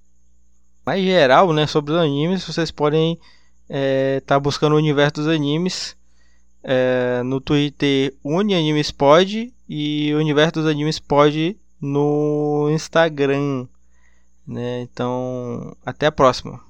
mais 0.85 1.03
geral, 1.03 1.51
né, 1.51 1.65
sobre 1.65 1.93
os 1.93 1.99
animes, 1.99 2.45
vocês 2.45 2.69
podem 2.69 3.13
estar 3.13 3.25
é, 3.69 4.19
tá 4.21 4.39
buscando 4.39 4.73
o 4.73 4.77
universo 4.77 5.15
dos 5.15 5.27
animes 5.27 5.97
é, 6.63 7.23
no 7.23 7.41
Twitter 7.41 8.15
UniAnimesPod 8.23 9.51
e 9.67 10.13
o 10.13 10.19
universo 10.19 10.53
dos 10.53 10.67
animes 10.67 10.99
pod 10.99 11.57
no 11.81 12.69
Instagram, 12.71 13.67
né? 14.47 14.81
Então, 14.81 15.75
até 15.85 16.05
a 16.05 16.11
próxima. 16.11 16.61